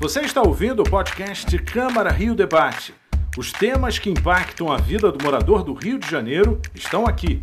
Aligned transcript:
Você 0.00 0.20
está 0.20 0.40
ouvindo 0.40 0.80
o 0.80 0.88
podcast 0.88 1.58
Câmara 1.58 2.10
Rio 2.10 2.34
Debate. 2.34 2.94
Os 3.36 3.52
temas 3.52 3.98
que 3.98 4.08
impactam 4.08 4.72
a 4.72 4.78
vida 4.78 5.12
do 5.12 5.22
morador 5.22 5.62
do 5.62 5.74
Rio 5.74 5.98
de 5.98 6.08
Janeiro 6.08 6.58
estão 6.74 7.04
aqui. 7.04 7.42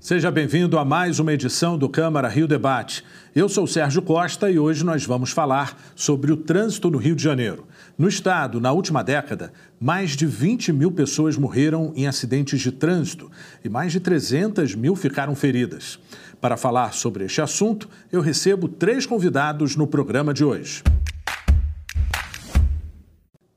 Seja 0.00 0.30
bem-vindo 0.30 0.78
a 0.78 0.86
mais 0.86 1.18
uma 1.18 1.34
edição 1.34 1.76
do 1.76 1.86
Câmara 1.86 2.28
Rio 2.28 2.48
Debate. 2.48 3.04
Eu 3.36 3.46
sou 3.46 3.66
Sérgio 3.66 4.00
Costa 4.00 4.50
e 4.50 4.58
hoje 4.58 4.86
nós 4.86 5.04
vamos 5.04 5.32
falar 5.32 5.78
sobre 5.94 6.32
o 6.32 6.36
trânsito 6.38 6.90
no 6.90 6.96
Rio 6.96 7.14
de 7.14 7.22
Janeiro. 7.22 7.66
No 7.98 8.08
estado, 8.08 8.58
na 8.58 8.72
última 8.72 9.04
década, 9.04 9.52
mais 9.78 10.16
de 10.16 10.24
20 10.24 10.72
mil 10.72 10.90
pessoas 10.90 11.36
morreram 11.36 11.92
em 11.94 12.06
acidentes 12.06 12.58
de 12.62 12.72
trânsito 12.72 13.30
e 13.62 13.68
mais 13.68 13.92
de 13.92 14.00
300 14.00 14.74
mil 14.74 14.96
ficaram 14.96 15.34
feridas. 15.34 15.98
Para 16.40 16.56
falar 16.56 16.94
sobre 16.94 17.26
este 17.26 17.42
assunto, 17.42 17.86
eu 18.10 18.22
recebo 18.22 18.66
três 18.66 19.04
convidados 19.04 19.76
no 19.76 19.86
programa 19.86 20.32
de 20.32 20.42
hoje. 20.42 20.82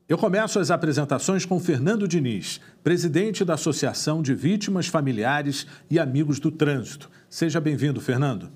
Eu 0.09 0.17
começo 0.17 0.57
as 0.57 0.71
apresentações 0.71 1.43
com 1.43 1.59
Fernando 1.59 2.07
Diniz, 2.07 2.61
presidente 2.81 3.43
da 3.43 3.55
Associação 3.55 4.21
de 4.21 4.34
Vítimas, 4.34 4.88
Familiares 4.88 5.67
e 5.91 5.99
Amigos 5.99 6.39
do 6.39 6.49
Trânsito. 6.49 7.11
Seja 7.29 7.59
bem-vindo, 7.59 7.99
Fernando. 7.99 8.49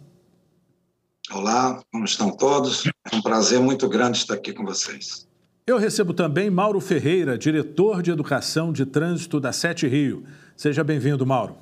Olá, 1.30 1.84
como 1.92 2.06
estão 2.06 2.32
todos? 2.32 2.86
É 3.12 3.14
um 3.14 3.22
prazer 3.22 3.60
muito 3.60 3.90
grande 3.90 4.20
estar 4.20 4.36
aqui 4.36 4.54
com 4.54 4.64
vocês. 4.64 5.28
Eu 5.68 5.78
recebo 5.78 6.14
também 6.14 6.50
Mauro 6.50 6.80
Ferreira, 6.80 7.38
diretor 7.38 8.02
de 8.02 8.12
Educação 8.12 8.72
de 8.72 8.86
Trânsito 8.86 9.38
da 9.38 9.52
Sete 9.52 9.86
Rio. 9.86 10.24
Seja 10.56 10.86
bem-vindo, 10.86 11.26
Mauro. 11.26 11.58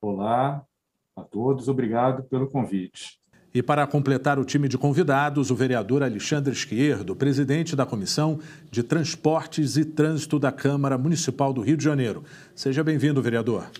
Olá 0.00 0.64
a 1.14 1.22
todos, 1.22 1.68
obrigado 1.68 2.22
pelo 2.30 2.48
convite. 2.48 3.20
E 3.54 3.62
para 3.62 3.86
completar 3.86 4.36
o 4.36 4.44
time 4.44 4.66
de 4.66 4.76
convidados, 4.76 5.48
o 5.48 5.54
vereador 5.54 6.02
Alexandre 6.02 6.52
Esquerdo, 6.52 7.14
presidente 7.14 7.76
da 7.76 7.86
Comissão 7.86 8.40
de 8.68 8.82
Transportes 8.82 9.76
e 9.76 9.84
Trânsito 9.84 10.40
da 10.40 10.50
Câmara 10.50 10.98
Municipal 10.98 11.52
do 11.52 11.60
Rio 11.60 11.76
de 11.76 11.84
Janeiro. 11.84 12.24
Seja 12.52 12.82
bem-vindo, 12.82 13.22
vereador. 13.22 13.70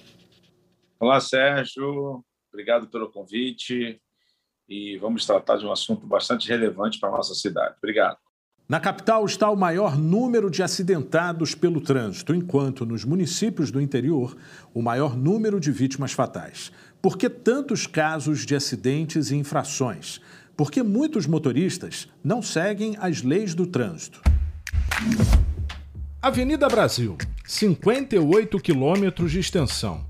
Olá, 1.00 1.20
Sérgio. 1.20 2.25
Obrigado 2.52 2.86
pelo 2.86 3.11
convite. 3.11 4.00
E 4.69 4.97
vamos 4.98 5.27
tratar 5.27 5.56
de 5.56 5.67
um 5.67 5.72
assunto 5.72 6.06
bastante 6.06 6.48
relevante 6.48 7.00
para 7.00 7.08
a 7.08 7.12
nossa 7.17 7.34
cidade. 7.34 7.75
Obrigado. 7.78 8.19
Na 8.69 8.78
capital 8.80 9.27
está 9.27 9.50
o 9.50 9.56
maior 9.56 9.98
número 9.98 10.48
de 10.50 10.62
acidentados 10.62 11.55
pelo 11.55 11.83
trânsito, 11.83 12.33
enquanto 12.34 12.86
nos 12.86 13.05
municípios 13.05 13.70
do 13.70 13.78
interior, 13.78 14.34
o 14.72 14.80
maior 14.80 15.17
número 15.17 15.61
de 15.61 15.70
vítimas 15.70 16.12
fatais. 16.12 16.72
Por 17.05 17.19
que 17.19 17.28
tantos 17.28 17.86
casos 17.86 18.47
de 18.47 18.56
acidentes 18.56 19.30
e 19.30 19.36
infrações? 19.36 20.22
Porque 20.56 20.83
muitos 20.83 21.27
motoristas 21.27 22.08
não 22.24 22.41
seguem 22.41 22.96
as 22.98 23.20
leis 23.20 23.55
do 23.55 23.66
trânsito. 23.66 24.22
Avenida 26.22 26.66
Brasil, 26.66 27.19
58 27.44 28.58
quilômetros 28.58 29.33
de 29.33 29.38
extensão. 29.38 30.06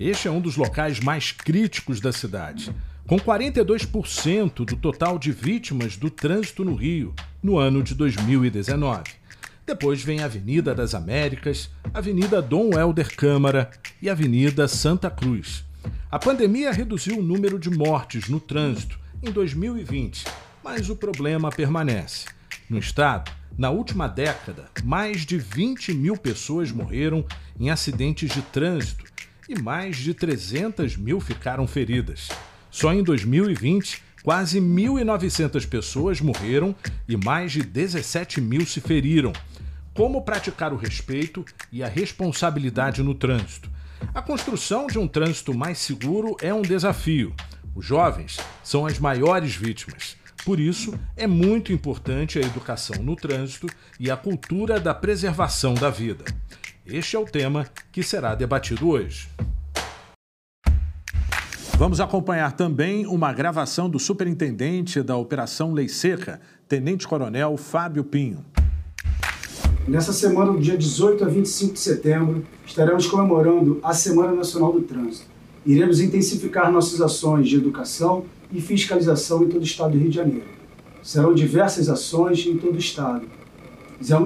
Este 0.00 0.26
é 0.26 0.30
um 0.30 0.40
dos 0.40 0.56
locais 0.56 1.00
mais 1.00 1.32
críticos 1.32 2.00
da 2.00 2.12
cidade, 2.12 2.74
com 3.06 3.18
42% 3.18 4.64
do 4.64 4.74
total 4.74 5.18
de 5.18 5.30
vítimas 5.30 5.98
do 5.98 6.08
trânsito 6.08 6.64
no 6.64 6.74
Rio 6.74 7.14
no 7.42 7.58
ano 7.58 7.82
de 7.82 7.94
2019. 7.94 9.02
Depois 9.66 10.02
vem 10.02 10.20
a 10.20 10.24
Avenida 10.24 10.74
das 10.74 10.94
Américas, 10.94 11.68
Avenida 11.92 12.40
Dom 12.40 12.70
Helder 12.72 13.14
Câmara 13.14 13.68
e 14.00 14.08
Avenida 14.08 14.66
Santa 14.66 15.10
Cruz. 15.10 15.67
A 16.10 16.18
pandemia 16.18 16.72
reduziu 16.72 17.18
o 17.18 17.22
número 17.22 17.58
de 17.58 17.70
mortes 17.70 18.28
no 18.28 18.40
trânsito 18.40 18.98
em 19.22 19.30
2020, 19.30 20.24
mas 20.62 20.88
o 20.88 20.96
problema 20.96 21.50
permanece. 21.50 22.26
No 22.68 22.78
estado, 22.78 23.30
na 23.56 23.70
última 23.70 24.06
década, 24.06 24.70
mais 24.84 25.26
de 25.26 25.38
20 25.38 25.92
mil 25.92 26.16
pessoas 26.16 26.70
morreram 26.70 27.24
em 27.58 27.70
acidentes 27.70 28.30
de 28.30 28.42
trânsito 28.42 29.04
e 29.48 29.60
mais 29.60 29.96
de 29.96 30.14
300 30.14 30.96
mil 30.96 31.20
ficaram 31.20 31.66
feridas. 31.66 32.28
Só 32.70 32.92
em 32.92 33.02
2020, 33.02 34.02
quase 34.22 34.60
1.900 34.60 35.66
pessoas 35.66 36.20
morreram 36.20 36.74
e 37.08 37.16
mais 37.16 37.52
de 37.52 37.62
17 37.62 38.40
mil 38.40 38.64
se 38.66 38.80
feriram. 38.80 39.32
Como 39.94 40.22
praticar 40.22 40.72
o 40.72 40.76
respeito 40.76 41.44
e 41.72 41.82
a 41.82 41.88
responsabilidade 41.88 43.02
no 43.02 43.14
trânsito? 43.14 43.68
A 44.14 44.22
construção 44.22 44.86
de 44.86 44.98
um 44.98 45.06
trânsito 45.06 45.54
mais 45.54 45.78
seguro 45.78 46.36
é 46.40 46.52
um 46.52 46.62
desafio. 46.62 47.34
Os 47.74 47.84
jovens 47.84 48.38
são 48.62 48.86
as 48.86 48.98
maiores 48.98 49.54
vítimas. 49.54 50.16
Por 50.44 50.58
isso, 50.58 50.98
é 51.16 51.26
muito 51.26 51.72
importante 51.72 52.38
a 52.38 52.42
educação 52.42 53.02
no 53.02 53.14
trânsito 53.14 53.66
e 54.00 54.10
a 54.10 54.16
cultura 54.16 54.80
da 54.80 54.94
preservação 54.94 55.74
da 55.74 55.90
vida. 55.90 56.24
Este 56.86 57.16
é 57.16 57.18
o 57.18 57.24
tema 57.24 57.66
que 57.92 58.02
será 58.02 58.34
debatido 58.34 58.88
hoje. 58.88 59.28
Vamos 61.76 62.00
acompanhar 62.00 62.52
também 62.52 63.06
uma 63.06 63.32
gravação 63.32 63.88
do 63.88 64.00
superintendente 64.00 65.00
da 65.02 65.16
Operação 65.16 65.72
Lei 65.72 65.88
Seca, 65.88 66.40
Tenente 66.66 67.06
Coronel 67.06 67.56
Fábio 67.56 68.02
Pinho. 68.02 68.44
Nessa 69.88 70.12
semana, 70.12 70.52
do 70.52 70.60
dia 70.60 70.76
18 70.76 71.24
a 71.24 71.28
25 71.28 71.72
de 71.72 71.80
setembro, 71.80 72.44
estaremos 72.66 73.06
comemorando 73.06 73.80
a 73.82 73.94
Semana 73.94 74.34
Nacional 74.34 74.70
do 74.70 74.82
Trânsito. 74.82 75.24
Iremos 75.64 75.98
intensificar 75.98 76.70
nossas 76.70 77.00
ações 77.00 77.48
de 77.48 77.56
educação 77.56 78.24
e 78.52 78.60
fiscalização 78.60 79.44
em 79.44 79.48
todo 79.48 79.62
o 79.62 79.64
estado 79.64 79.92
do 79.92 79.98
Rio 79.98 80.10
de 80.10 80.16
Janeiro. 80.16 80.44
Serão 81.02 81.32
diversas 81.32 81.88
ações 81.88 82.46
em 82.46 82.58
todo 82.58 82.74
o 82.74 82.78
estado. 82.78 83.22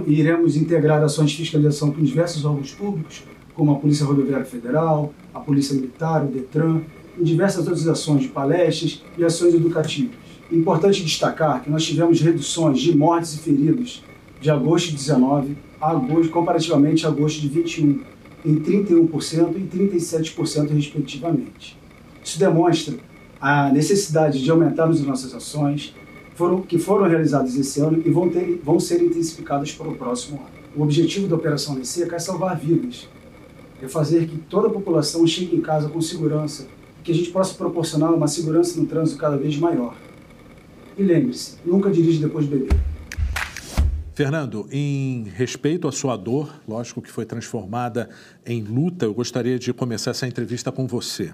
Iremos 0.08 0.56
integrar 0.56 1.00
ações 1.00 1.30
de 1.30 1.36
fiscalização 1.36 1.92
com 1.92 2.02
diversos 2.02 2.44
órgãos 2.44 2.72
públicos, 2.72 3.22
como 3.54 3.70
a 3.70 3.76
Polícia 3.76 4.04
Rodoviária 4.04 4.44
Federal, 4.44 5.14
a 5.32 5.38
Polícia 5.38 5.76
Militar, 5.76 6.24
o 6.24 6.26
Detran, 6.26 6.80
em 7.16 7.22
diversas 7.22 7.68
outras 7.68 7.86
ações 7.86 8.22
de 8.22 8.28
palestras 8.30 9.00
e 9.16 9.24
ações 9.24 9.54
educativas. 9.54 10.16
Importante 10.50 11.04
destacar 11.04 11.62
que 11.62 11.70
nós 11.70 11.84
tivemos 11.84 12.20
reduções 12.20 12.80
de 12.80 12.96
mortes 12.96 13.34
e 13.34 13.38
feridos 13.38 14.02
de 14.42 14.50
agosto 14.50 14.90
de 14.90 14.96
19 14.96 15.56
a 15.80 15.92
agosto, 15.92 16.32
comparativamente 16.32 17.06
a 17.06 17.08
agosto 17.08 17.40
de 17.40 17.48
21, 17.48 18.00
em 18.44 18.56
31% 18.56 19.56
e 19.56 19.60
37% 19.60 20.68
respectivamente. 20.70 21.78
Isso 22.22 22.40
demonstra 22.40 22.96
a 23.40 23.70
necessidade 23.70 24.42
de 24.42 24.50
aumentarmos 24.50 25.00
as 25.00 25.06
nossas 25.06 25.32
ações, 25.32 25.94
foram, 26.34 26.60
que 26.60 26.76
foram 26.76 27.08
realizadas 27.08 27.56
esse 27.56 27.80
ano 27.80 28.02
e 28.04 28.10
vão, 28.10 28.28
ter, 28.28 28.60
vão 28.64 28.80
ser 28.80 29.00
intensificadas 29.00 29.72
para 29.72 29.88
o 29.88 29.94
próximo 29.94 30.38
ano. 30.38 30.62
O 30.74 30.82
objetivo 30.82 31.28
da 31.28 31.36
Operação 31.36 31.76
Lei 31.76 31.84
Seca 31.84 32.16
é 32.16 32.18
salvar 32.18 32.58
vidas, 32.58 33.08
é 33.80 33.86
fazer 33.86 34.26
que 34.26 34.36
toda 34.38 34.66
a 34.66 34.70
população 34.70 35.24
chegue 35.24 35.54
em 35.54 35.60
casa 35.60 35.88
com 35.88 36.00
segurança, 36.00 36.66
que 37.04 37.12
a 37.12 37.14
gente 37.14 37.30
possa 37.30 37.54
proporcionar 37.54 38.12
uma 38.12 38.26
segurança 38.26 38.80
no 38.80 38.86
trânsito 38.86 39.20
cada 39.20 39.36
vez 39.36 39.56
maior. 39.56 39.94
E 40.98 41.02
lembre-se, 41.02 41.58
nunca 41.64 41.90
dirige 41.90 42.18
depois 42.18 42.44
de 42.46 42.56
beber. 42.56 42.91
Fernando, 44.14 44.68
em 44.70 45.24
respeito 45.24 45.88
à 45.88 45.92
sua 45.92 46.18
dor, 46.18 46.54
lógico 46.68 47.00
que 47.00 47.10
foi 47.10 47.24
transformada 47.24 48.10
em 48.44 48.62
luta, 48.62 49.06
eu 49.06 49.14
gostaria 49.14 49.58
de 49.58 49.72
começar 49.72 50.10
essa 50.10 50.26
entrevista 50.26 50.70
com 50.70 50.86
você. 50.86 51.32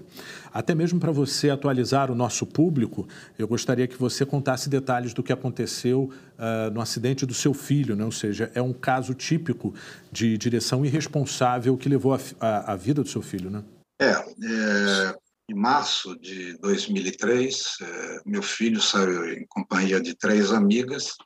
Até 0.53 0.73
mesmo 0.73 0.97
para 0.97 1.11
você 1.11 1.49
atualizar 1.49 2.09
o 2.09 2.15
nosso 2.15 2.45
público, 2.45 3.05
eu 3.37 3.49
gostaria 3.49 3.85
que 3.85 3.97
você 3.97 4.25
contasse 4.25 4.69
detalhes 4.69 5.13
do 5.13 5.21
que 5.21 5.33
aconteceu 5.33 6.09
uh, 6.37 6.71
no 6.73 6.79
acidente 6.79 7.25
do 7.25 7.33
seu 7.33 7.53
filho, 7.53 7.97
né? 7.97 8.05
ou 8.05 8.13
seja, 8.13 8.49
é 8.55 8.61
um 8.61 8.71
caso 8.71 9.13
típico 9.13 9.73
de 10.09 10.37
direção 10.37 10.85
irresponsável 10.85 11.75
que 11.75 11.89
levou 11.89 12.13
a, 12.13 12.19
a, 12.39 12.73
a 12.73 12.75
vida 12.77 13.03
do 13.03 13.09
seu 13.09 13.21
filho, 13.21 13.49
né? 13.49 13.61
É, 14.01 14.11
é, 14.11 15.15
em 15.49 15.53
março 15.53 16.17
de 16.17 16.57
2003, 16.59 17.77
é, 17.81 18.21
meu 18.25 18.41
filho 18.41 18.79
saiu 18.79 19.33
em 19.33 19.45
companhia 19.49 19.99
de 19.99 20.15
três 20.15 20.53
amigas 20.53 21.17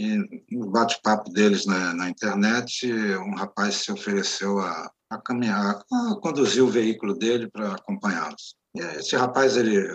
e 0.00 0.56
no 0.56 0.70
bate-papo 0.70 1.30
deles 1.30 1.66
na, 1.66 1.92
na, 1.92 2.08
internet, 2.08 2.90
um 3.18 3.34
rapaz 3.34 3.74
se 3.74 3.92
ofereceu 3.92 4.58
a, 4.58 4.90
a 5.10 5.18
caminhar, 5.18 5.84
a 5.92 6.14
conduzir 6.22 6.64
o 6.64 6.70
veículo 6.70 7.14
dele 7.14 7.50
para 7.50 7.74
acompanhá-los. 7.74 8.54
Esse 8.74 9.14
rapaz 9.14 9.58
ele 9.58 9.86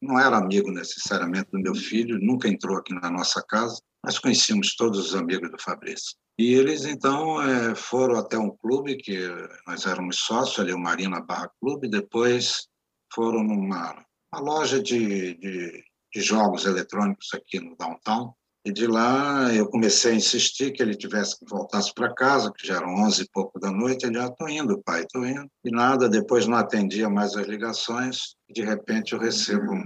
não 0.00 0.18
era 0.18 0.38
amigo 0.38 0.70
necessariamente 0.70 1.50
do 1.52 1.60
meu 1.60 1.74
filho, 1.74 2.18
nunca 2.18 2.48
entrou 2.48 2.78
aqui 2.78 2.94
na 2.94 3.10
nossa 3.10 3.42
casa, 3.42 3.82
mas 4.02 4.18
conhecíamos 4.18 4.74
todos 4.76 4.98
os 4.98 5.14
amigos 5.14 5.50
do 5.50 5.60
Fabrício. 5.60 6.16
E 6.38 6.54
eles 6.54 6.86
então 6.86 7.42
é, 7.42 7.74
foram 7.74 8.16
até 8.16 8.38
um 8.38 8.56
clube 8.56 8.96
que 8.96 9.18
nós 9.66 9.84
éramos 9.84 10.20
sócios, 10.20 10.58
ali 10.58 10.72
o 10.72 10.78
Marina 10.78 11.20
Barra 11.20 11.50
Clube, 11.60 11.86
depois 11.86 12.66
foram 13.12 13.42
numa 13.42 14.02
loja 14.36 14.82
de, 14.82 15.34
de, 15.34 15.84
de 16.14 16.20
jogos 16.22 16.64
eletrônicos 16.64 17.28
aqui 17.34 17.60
no 17.60 17.76
downtown, 17.76 18.32
e 18.64 18.72
de 18.72 18.86
lá 18.86 19.52
eu 19.54 19.66
comecei 19.68 20.12
a 20.12 20.16
insistir 20.16 20.72
que 20.72 20.82
ele 20.82 20.94
tivesse 20.94 21.38
que 21.38 21.46
voltasse 21.48 21.92
para 21.94 22.14
casa, 22.14 22.52
que 22.52 22.66
já 22.66 22.76
eram 22.76 22.94
onze 22.94 23.22
e 23.22 23.28
pouco 23.32 23.58
da 23.58 23.70
noite. 23.70 24.04
Ele 24.04 24.16
já 24.18 24.26
estou 24.26 24.48
indo, 24.48 24.82
pai, 24.82 25.02
estou 25.02 25.24
indo. 25.24 25.48
E 25.64 25.70
nada, 25.70 26.08
depois 26.08 26.46
não 26.46 26.58
atendia 26.58 27.08
mais 27.08 27.34
as 27.36 27.46
ligações. 27.46 28.34
De 28.50 28.62
repente 28.62 29.12
eu 29.12 29.18
recebo 29.18 29.72
um, 29.72 29.84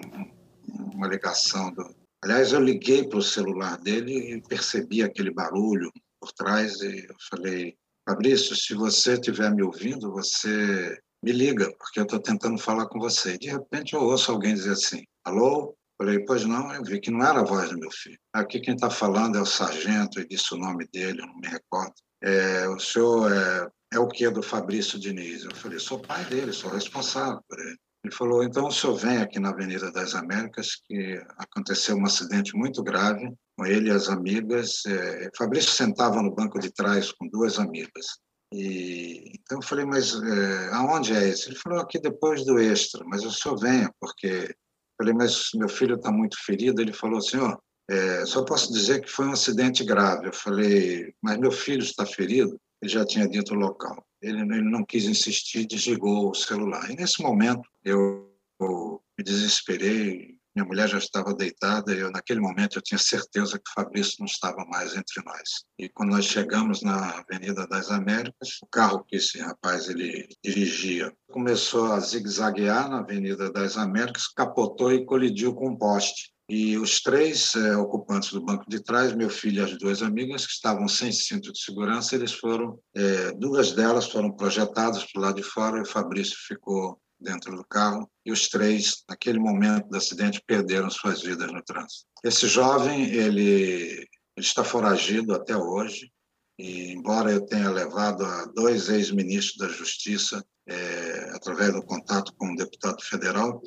uma 0.95 1.07
ligação 1.07 1.73
do 1.73 1.85
Aliás, 2.25 2.55
eu 2.55 2.61
liguei 2.61 3.07
para 3.07 3.19
o 3.19 3.23
celular 3.23 3.77
dele 3.77 4.33
e 4.33 4.41
percebi 4.41 5.03
aquele 5.03 5.31
barulho 5.31 5.93
por 6.19 6.33
trás 6.33 6.81
e 6.81 7.05
eu 7.07 7.15
falei, 7.31 7.77
Fabrício, 8.09 8.57
se 8.57 8.73
você 8.73 9.13
estiver 9.13 9.55
me 9.55 9.63
ouvindo, 9.63 10.11
você 10.11 10.99
me 11.23 11.33
liga, 11.33 11.71
porque 11.79 12.01
eu 12.01 12.05
estou 12.05 12.19
tentando 12.19 12.57
falar 12.57 12.87
com 12.87 12.99
você. 12.99 13.35
E 13.35 13.39
de 13.39 13.51
repente 13.51 13.93
eu 13.93 14.01
ouço 14.01 14.33
alguém 14.33 14.55
dizer 14.55 14.73
assim, 14.73 15.05
alô? 15.23 15.77
Falei, 15.97 16.25
pois 16.25 16.45
não, 16.45 16.73
eu 16.75 16.83
vi 16.83 17.01
que 17.01 17.11
não 17.11 17.25
era 17.25 17.41
a 17.41 17.45
voz 17.45 17.71
do 17.71 17.79
meu 17.79 17.91
filho. 17.91 18.19
Aqui 18.33 18.61
quem 18.61 18.75
está 18.75 18.91
falando 18.91 19.39
é 19.39 19.41
o 19.41 19.47
sargento, 19.47 20.21
e 20.21 20.27
disse 20.27 20.53
o 20.55 20.59
nome 20.59 20.89
dele, 20.93 21.23
eu 21.23 21.27
não 21.27 21.37
me 21.37 21.47
recordo. 21.47 21.95
É, 22.23 22.69
o 22.69 22.81
senhor 22.81 23.31
é, 23.33 23.69
é 23.93 23.99
o 23.99 24.09
que 24.09 24.29
do 24.31 24.43
Fabrício 24.43 24.99
Diniz? 24.99 25.45
Eu 25.45 25.55
falei, 25.55 25.79
sou 25.79 26.01
pai 26.01 26.25
dele, 26.25 26.53
sou 26.53 26.71
responsável 26.71 27.41
por 27.49 27.59
ele. 27.61 27.79
Ele 28.05 28.15
falou, 28.15 28.43
então 28.43 28.67
o 28.67 28.73
senhor 28.73 28.97
vem 28.97 29.19
aqui 29.19 29.39
na 29.39 29.51
Avenida 29.51 29.91
das 29.91 30.15
Américas, 30.15 30.77
que 30.85 31.23
aconteceu 31.39 31.97
um 31.97 32.05
acidente 32.05 32.55
muito 32.55 32.83
grave 32.83 33.33
com 33.57 33.65
ele 33.65 33.89
e 33.89 33.93
as 33.93 34.09
amigas. 34.09 34.85
É, 34.87 35.31
Fabrício 35.37 35.71
sentava 35.71 36.21
no 36.21 36.35
banco 36.35 36.59
de 36.59 36.71
trás 36.71 37.13
com 37.13 37.29
duas 37.29 37.59
amigas. 37.59 38.19
E, 38.53 39.33
então 39.39 39.59
eu 39.59 39.63
falei, 39.63 39.85
mas 39.87 40.15
é, 40.15 40.71
aonde 40.73 41.15
é 41.15 41.29
esse? 41.29 41.49
Ele 41.49 41.57
falou, 41.57 41.81
aqui 41.81 41.99
depois 41.99 42.45
do 42.45 42.59
extra, 42.59 43.03
mas 43.07 43.25
o 43.25 43.33
senhor 43.33 43.59
venha, 43.59 43.91
porque... 44.01 44.55
Falei, 44.97 45.13
mas 45.13 45.51
meu 45.55 45.69
filho 45.69 45.97
está 45.97 46.11
muito 46.11 46.37
ferido. 46.45 46.81
Ele 46.81 46.93
falou, 46.93 47.21
senhor, 47.21 47.59
é, 47.89 48.25
só 48.25 48.45
posso 48.45 48.73
dizer 48.73 49.01
que 49.01 49.11
foi 49.11 49.27
um 49.27 49.33
acidente 49.33 49.85
grave. 49.85 50.29
Eu 50.29 50.33
falei, 50.33 51.13
mas 51.23 51.39
meu 51.39 51.53
filho 51.53 51.83
está 51.83 52.07
ferido? 52.07 52.59
Ele 52.81 52.91
já 52.91 53.05
tinha 53.05 53.29
dito 53.29 53.55
o 53.55 53.59
local. 53.59 54.05
Ele, 54.23 54.41
ele 54.41 54.63
não 54.63 54.85
quis 54.85 55.05
insistir, 55.05 55.67
desligou 55.67 56.31
o 56.31 56.35
celular. 56.35 56.91
E 56.91 56.97
nesse 56.97 57.23
momento 57.23 57.69
eu, 57.85 58.33
eu 58.61 59.03
me 59.19 59.25
desesperei, 59.25 60.39
minha 60.55 60.67
mulher 60.67 60.89
já 60.89 60.99
estava 60.99 61.35
deitada 61.35 61.93
e 61.93 61.99
eu, 61.99 62.11
naquele 62.11 62.41
momento 62.41 62.79
eu 62.79 62.83
tinha 62.83 62.99
certeza 62.99 63.59
que 63.59 63.73
Fabrício 63.75 64.17
não 64.21 64.27
estava 64.27 64.65
mais 64.67 64.95
entre 64.95 65.23
nós. 65.25 65.65
E 65.79 65.89
quando 65.89 66.11
nós 66.11 66.25
chegamos 66.25 66.83
na 66.83 67.19
Avenida 67.19 67.67
das 67.67 67.91
Américas, 67.91 68.59
o 68.63 68.67
carro 68.67 69.05
que 69.05 69.17
esse 69.17 69.39
rapaz 69.39 69.89
ele 69.89 70.29
dirigia 70.45 71.13
começou 71.29 71.93
a 71.93 71.99
zigue-zaguear 71.99 72.89
na 72.89 73.01
Avenida 73.01 73.51
das 73.51 73.77
Américas, 73.77 74.29
capotou 74.29 74.93
e 74.93 75.05
colidiu 75.05 75.55
com 75.55 75.71
um 75.71 75.77
poste. 75.77 76.33
E 76.49 76.77
os 76.77 77.01
três 77.01 77.55
é, 77.55 77.75
ocupantes 77.77 78.31
do 78.31 78.45
banco 78.45 78.69
de 78.69 78.79
trás, 78.83 79.15
meu 79.15 79.31
filho 79.31 79.63
e 79.63 79.65
as 79.65 79.79
duas 79.79 80.03
amigas, 80.03 80.47
que 80.47 80.53
estavam 80.53 80.87
sem 80.87 81.11
cinto 81.11 81.51
de 81.51 81.59
segurança, 81.59 82.15
eles 82.15 82.33
foram, 82.33 82.79
é, 82.95 83.33
duas 83.33 83.73
delas 83.73 84.07
foram 84.07 84.31
projetadas 84.31 85.05
para 85.05 85.19
o 85.19 85.23
lado 85.23 85.37
de 85.37 85.43
fora 85.43 85.79
e 85.79 85.83
o 85.83 85.87
Fabrício 85.87 86.37
ficou 86.47 87.01
dentro 87.21 87.57
do 87.57 87.65
carro 87.65 88.11
e 88.25 88.33
os 88.33 88.49
três, 88.49 89.05
naquele 89.09 89.39
momento 89.39 89.89
do 89.89 89.97
acidente, 89.97 90.43
perderam 90.47 90.91
suas 90.91 91.23
vidas 91.23 91.53
no 91.53 91.63
trânsito. 91.63 92.05
Esse 92.23 92.47
jovem, 92.49 93.05
ele, 93.11 93.91
ele 94.37 94.47
está 94.47 94.65
foragido 94.65 95.35
até 95.35 95.57
hoje 95.57 96.11
e, 96.59 96.93
embora 96.93 97.33
eu 97.33 97.45
tenha 97.47 97.71
levado 97.71 98.25
a 98.25 98.47
dois 98.47 98.89
ex-ministros 98.89 99.57
da 99.57 99.69
Justiça, 99.69 100.45
é, 100.67 101.31
através 101.35 101.73
do 101.73 101.83
contato 101.83 102.33
com 102.37 102.49
um 102.49 102.57
deputado 102.57 103.03
federal, 103.03 103.61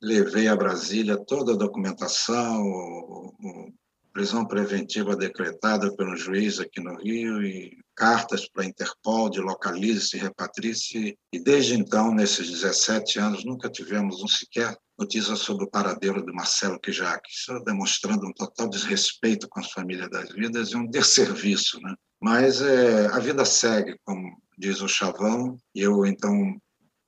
levei 0.00 0.46
a 0.48 0.56
Brasília 0.56 1.16
toda 1.16 1.52
a 1.52 1.56
documentação, 1.56 2.62
o, 2.62 3.34
o, 3.40 3.72
prisão 4.12 4.46
preventiva 4.46 5.14
decretada 5.14 5.94
pelo 5.94 6.16
juiz 6.16 6.58
aqui 6.58 6.80
no 6.80 6.96
Rio 6.96 7.42
e 7.42 7.76
cartas 7.96 8.48
para 8.48 8.62
a 8.62 8.66
Interpol 8.66 9.30
de 9.30 9.40
localize-se, 9.40 10.18
repatrie-se. 10.18 11.18
E 11.32 11.38
desde 11.42 11.74
então, 11.74 12.14
nesses 12.14 12.50
17 12.50 13.18
anos, 13.18 13.44
nunca 13.44 13.70
tivemos 13.70 14.22
um 14.22 14.28
sequer 14.28 14.76
notícia 14.98 15.34
sobre 15.34 15.64
o 15.64 15.70
paradeiro 15.70 16.24
de 16.24 16.32
Marcelo 16.32 16.78
Kijak, 16.78 17.28
isso 17.28 17.58
demonstrando 17.64 18.26
um 18.26 18.32
total 18.32 18.68
desrespeito 18.68 19.48
com 19.48 19.60
as 19.60 19.70
famílias 19.70 20.10
das 20.10 20.30
vidas 20.30 20.70
e 20.70 20.76
um 20.76 20.86
desserviço. 20.86 21.80
Né? 21.80 21.94
Mas 22.20 22.60
é, 22.60 23.06
a 23.06 23.18
vida 23.18 23.44
segue, 23.44 23.98
como 24.04 24.40
diz 24.56 24.80
o 24.80 24.88
Chavão, 24.88 25.58
e 25.74 25.80
eu, 25.80 26.06
então, 26.06 26.56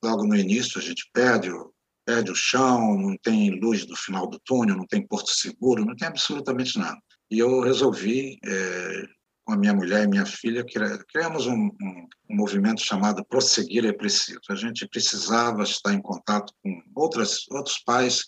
logo 0.03 0.25
no 0.25 0.35
início, 0.35 0.79
a 0.79 0.83
gente 0.83 1.09
perde 1.13 1.51
o 1.51 1.71
perde 2.05 2.31
o 2.31 2.35
chão, 2.35 2.97
não 2.97 3.15
tem 3.17 3.59
luz 3.59 3.85
do 3.85 3.95
final 3.95 4.27
do 4.27 4.39
túnel, 4.39 4.75
não 4.75 4.87
tem 4.87 5.05
porto 5.05 5.29
seguro, 5.29 5.85
não 5.85 5.95
tem 5.95 6.07
absolutamente 6.07 6.79
nada. 6.79 6.97
E 7.29 7.37
eu 7.37 7.61
resolvi, 7.61 8.39
é, 8.43 9.03
com 9.49 9.53
a 9.55 9.57
minha 9.57 9.73
mulher 9.73 10.03
e 10.03 10.07
minha 10.07 10.27
filha, 10.27 10.63
criamos 10.63 11.47
um, 11.47 11.71
um, 11.81 12.07
um, 12.29 12.35
movimento 12.35 12.85
chamado 12.85 13.25
Prosseguir 13.25 13.83
é 13.83 13.91
Preciso. 13.91 14.39
A 14.47 14.53
gente 14.53 14.87
precisava 14.87 15.63
estar 15.63 15.91
em 15.91 16.01
contato 16.01 16.53
com 16.61 16.83
outras, 16.93 17.47
outros 17.49 17.79
pais, 17.79 18.25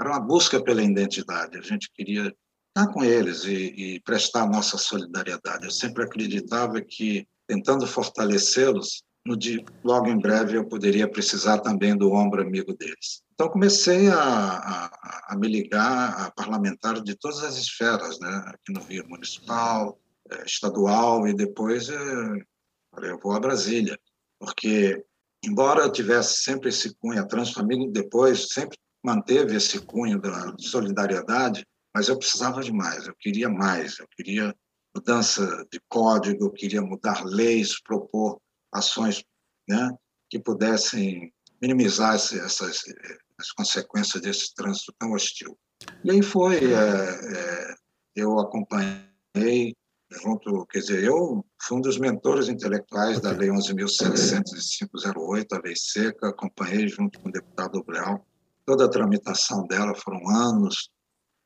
era 0.00 0.10
uma 0.10 0.20
busca 0.20 0.62
pela 0.62 0.80
identidade, 0.80 1.58
a 1.58 1.60
gente 1.60 1.90
queria 1.92 2.32
estar 2.68 2.92
com 2.92 3.02
eles 3.02 3.42
e, 3.44 3.96
e 3.96 4.00
prestar 4.02 4.46
nossa 4.46 4.78
solidariedade. 4.78 5.64
Eu 5.64 5.72
sempre 5.72 6.04
acreditava 6.04 6.80
que, 6.80 7.26
tentando 7.48 7.84
fortalecê-los, 7.84 9.02
no 9.26 9.36
dia, 9.36 9.62
logo 9.82 10.06
em 10.06 10.18
breve 10.18 10.56
eu 10.56 10.66
poderia 10.66 11.10
precisar 11.10 11.58
também 11.58 11.96
do 11.96 12.12
ombro 12.12 12.40
amigo 12.40 12.72
deles. 12.74 13.22
Então 13.34 13.48
comecei 13.48 14.08
a, 14.08 14.16
a, 14.16 15.24
a 15.30 15.36
me 15.36 15.48
ligar 15.48 16.26
a 16.26 16.30
parlamentares 16.30 17.02
de 17.02 17.16
todas 17.16 17.42
as 17.42 17.58
esferas, 17.58 18.20
né? 18.20 18.44
aqui 18.46 18.72
no 18.72 18.80
Rio 18.80 19.06
Municipal, 19.08 19.98
estadual 20.44 21.26
e 21.26 21.34
depois 21.34 21.88
é, 21.88 21.96
eu 23.02 23.18
vou 23.18 23.32
a 23.32 23.40
Brasília, 23.40 23.98
porque 24.38 25.04
embora 25.44 25.82
eu 25.82 25.92
tivesse 25.92 26.42
sempre 26.42 26.68
esse 26.68 26.94
cunho, 26.96 27.20
a 27.20 27.26
Transfamília 27.26 27.90
depois 27.90 28.48
sempre 28.52 28.78
manteve 29.02 29.56
esse 29.56 29.80
cunho 29.80 30.20
da 30.20 30.54
solidariedade, 30.58 31.66
mas 31.94 32.08
eu 32.08 32.18
precisava 32.18 32.62
de 32.62 32.72
mais, 32.72 33.06
eu 33.06 33.14
queria 33.18 33.48
mais, 33.48 33.98
eu 33.98 34.06
queria 34.08 34.54
mudança 34.94 35.66
de 35.70 35.80
código, 35.88 36.44
eu 36.44 36.52
queria 36.52 36.82
mudar 36.82 37.24
leis, 37.24 37.80
propor 37.82 38.40
ações 38.72 39.24
né, 39.68 39.90
que 40.28 40.38
pudessem 40.38 41.32
minimizar 41.60 42.14
essas 42.14 42.82
as 43.40 43.50
consequências 43.52 44.22
desse 44.22 44.54
trânsito 44.54 44.94
tão 44.98 45.12
hostil. 45.12 45.58
E 46.04 46.10
aí 46.10 46.22
foi, 46.22 46.72
é, 46.72 46.78
é, 46.78 47.74
eu 48.14 48.38
acompanhei 48.38 49.74
junto, 50.10 50.66
quer 50.66 50.80
dizer, 50.80 51.04
eu 51.04 51.44
fui 51.60 51.78
um 51.78 51.80
dos 51.80 51.98
mentores 51.98 52.48
intelectuais 52.48 53.20
da 53.20 53.30
Lei 53.30 53.48
11.70508, 53.48 55.46
a 55.52 55.60
Lei 55.62 55.74
Seca, 55.76 56.28
acompanhei 56.28 56.88
junto 56.88 57.20
com 57.20 57.28
o 57.28 57.32
deputado 57.32 57.78
Obreal 57.78 58.26
toda 58.66 58.84
a 58.84 58.88
tramitação 58.88 59.66
dela, 59.66 59.94
foram 59.94 60.28
anos 60.28 60.90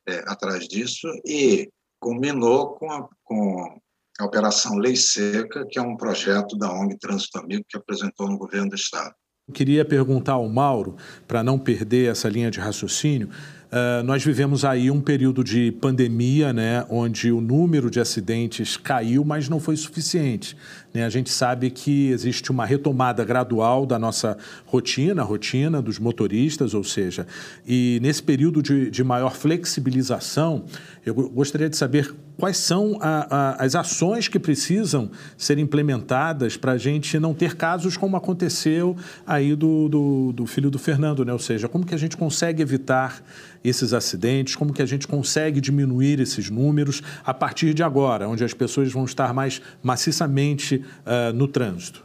é, 0.06 0.18
atrás 0.26 0.68
disso, 0.68 1.08
e 1.24 1.70
culminou 1.98 2.74
com 2.74 2.90
a, 2.90 3.08
com 3.22 3.80
a 4.18 4.24
Operação 4.24 4.76
Lei 4.76 4.96
Seca, 4.96 5.66
que 5.66 5.78
é 5.78 5.82
um 5.82 5.96
projeto 5.96 6.56
da 6.56 6.70
ONG 6.70 6.98
Trânsito 6.98 7.38
Amigo 7.38 7.64
que 7.68 7.78
apresentou 7.78 8.28
no 8.28 8.36
governo 8.36 8.68
do 8.68 8.76
Estado. 8.76 9.14
Queria 9.52 9.84
perguntar 9.84 10.34
ao 10.34 10.48
Mauro, 10.48 10.96
para 11.28 11.42
não 11.42 11.58
perder 11.58 12.10
essa 12.10 12.28
linha 12.28 12.50
de 12.50 12.58
raciocínio, 12.58 13.28
Uh, 13.74 14.04
nós 14.04 14.24
vivemos 14.24 14.64
aí 14.64 14.88
um 14.88 15.00
período 15.00 15.42
de 15.42 15.72
pandemia, 15.72 16.52
né, 16.52 16.86
onde 16.88 17.32
o 17.32 17.40
número 17.40 17.90
de 17.90 17.98
acidentes 17.98 18.76
caiu, 18.76 19.24
mas 19.24 19.48
não 19.48 19.58
foi 19.58 19.76
suficiente. 19.76 20.56
Né? 20.94 21.04
A 21.04 21.10
gente 21.10 21.28
sabe 21.28 21.70
que 21.70 22.10
existe 22.10 22.52
uma 22.52 22.64
retomada 22.64 23.24
gradual 23.24 23.84
da 23.84 23.98
nossa 23.98 24.38
rotina, 24.64 25.22
a 25.22 25.24
rotina 25.24 25.82
dos 25.82 25.98
motoristas, 25.98 26.72
ou 26.72 26.84
seja, 26.84 27.26
e 27.66 27.98
nesse 28.00 28.22
período 28.22 28.62
de, 28.62 28.90
de 28.90 29.02
maior 29.02 29.34
flexibilização, 29.34 30.64
eu 31.04 31.12
gostaria 31.14 31.68
de 31.68 31.76
saber 31.76 32.14
quais 32.36 32.56
são 32.56 32.98
a, 33.00 33.54
a, 33.58 33.64
as 33.64 33.74
ações 33.74 34.28
que 34.28 34.38
precisam 34.38 35.10
ser 35.36 35.58
implementadas 35.58 36.56
para 36.56 36.72
a 36.72 36.78
gente 36.78 37.18
não 37.18 37.34
ter 37.34 37.56
casos 37.56 37.96
como 37.96 38.16
aconteceu 38.16 38.96
aí 39.26 39.54
do, 39.54 39.88
do, 39.88 40.32
do, 40.32 40.46
filho 40.46 40.70
do 40.70 40.78
Fernando, 40.78 41.24
né? 41.24 41.32
Ou 41.32 41.38
seja, 41.38 41.68
como 41.68 41.84
que 41.84 41.94
a 41.94 41.98
gente 41.98 42.16
consegue 42.16 42.62
evitar 42.62 43.22
esses 43.62 43.92
acidentes, 43.92 44.56
como 44.56 44.72
que 44.72 44.82
a 44.82 44.86
gente 44.86 45.08
consegue 45.08 45.60
diminuir 45.60 46.20
esses 46.20 46.50
números 46.50 47.02
a 47.24 47.32
partir 47.32 47.72
de 47.72 47.82
agora, 47.82 48.28
onde 48.28 48.44
as 48.44 48.52
pessoas 48.52 48.92
vão 48.92 49.04
estar 49.04 49.32
mais 49.32 49.62
maciçamente 49.82 50.83
uh, 51.06 51.32
no 51.32 51.48
trânsito? 51.48 52.04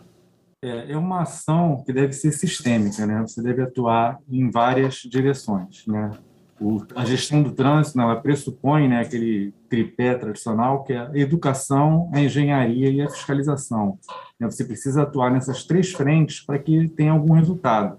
É, 0.61 0.91
é 0.91 0.97
uma 0.97 1.21
ação 1.21 1.83
que 1.85 1.93
deve 1.93 2.13
ser 2.13 2.31
sistêmica, 2.31 3.05
né? 3.05 3.21
Você 3.21 3.41
deve 3.41 3.61
atuar 3.61 4.19
em 4.29 4.49
várias 4.51 4.95
direções, 4.95 5.85
né? 5.87 6.11
O, 6.59 6.85
a 6.93 7.05
gestão 7.05 7.41
do 7.41 7.51
trânsito, 7.51 7.97
né, 7.97 8.03
ela 8.03 8.17
pressupõe 8.17 8.85
né, 8.89 8.99
aquele 8.99 9.53
tripé 9.69 10.13
tradicional 10.15 10.83
que 10.83 10.91
é 10.91 10.99
a 10.99 11.11
educação, 11.17 12.09
a 12.13 12.19
engenharia 12.19 12.89
e 12.89 13.01
a 13.01 13.09
fiscalização. 13.09 13.97
Né, 14.37 14.51
você 14.51 14.65
precisa 14.65 15.03
atuar 15.03 15.31
nessas 15.31 15.63
três 15.63 15.93
frentes 15.93 16.41
para 16.41 16.59
que 16.59 16.89
tenha 16.89 17.13
algum 17.13 17.33
resultado. 17.33 17.97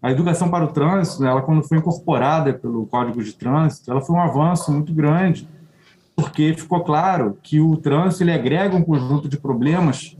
A 0.00 0.12
educação 0.12 0.48
para 0.48 0.64
o 0.64 0.68
trânsito, 0.68 1.20
né, 1.20 1.28
ela 1.28 1.42
quando 1.42 1.66
foi 1.66 1.78
incorporada 1.78 2.54
pelo 2.54 2.86
Código 2.86 3.24
de 3.24 3.32
Trânsito, 3.32 3.90
ela 3.90 4.00
foi 4.00 4.14
um 4.14 4.20
avanço 4.20 4.70
muito 4.70 4.94
grande, 4.94 5.48
porque 6.16 6.54
ficou 6.54 6.82
claro 6.82 7.38
que 7.42 7.60
o 7.60 7.76
trânsito 7.76 8.24
ele 8.24 8.32
agrega 8.32 8.74
um 8.74 8.82
conjunto 8.82 9.28
de 9.28 9.36
problemas 9.38 10.16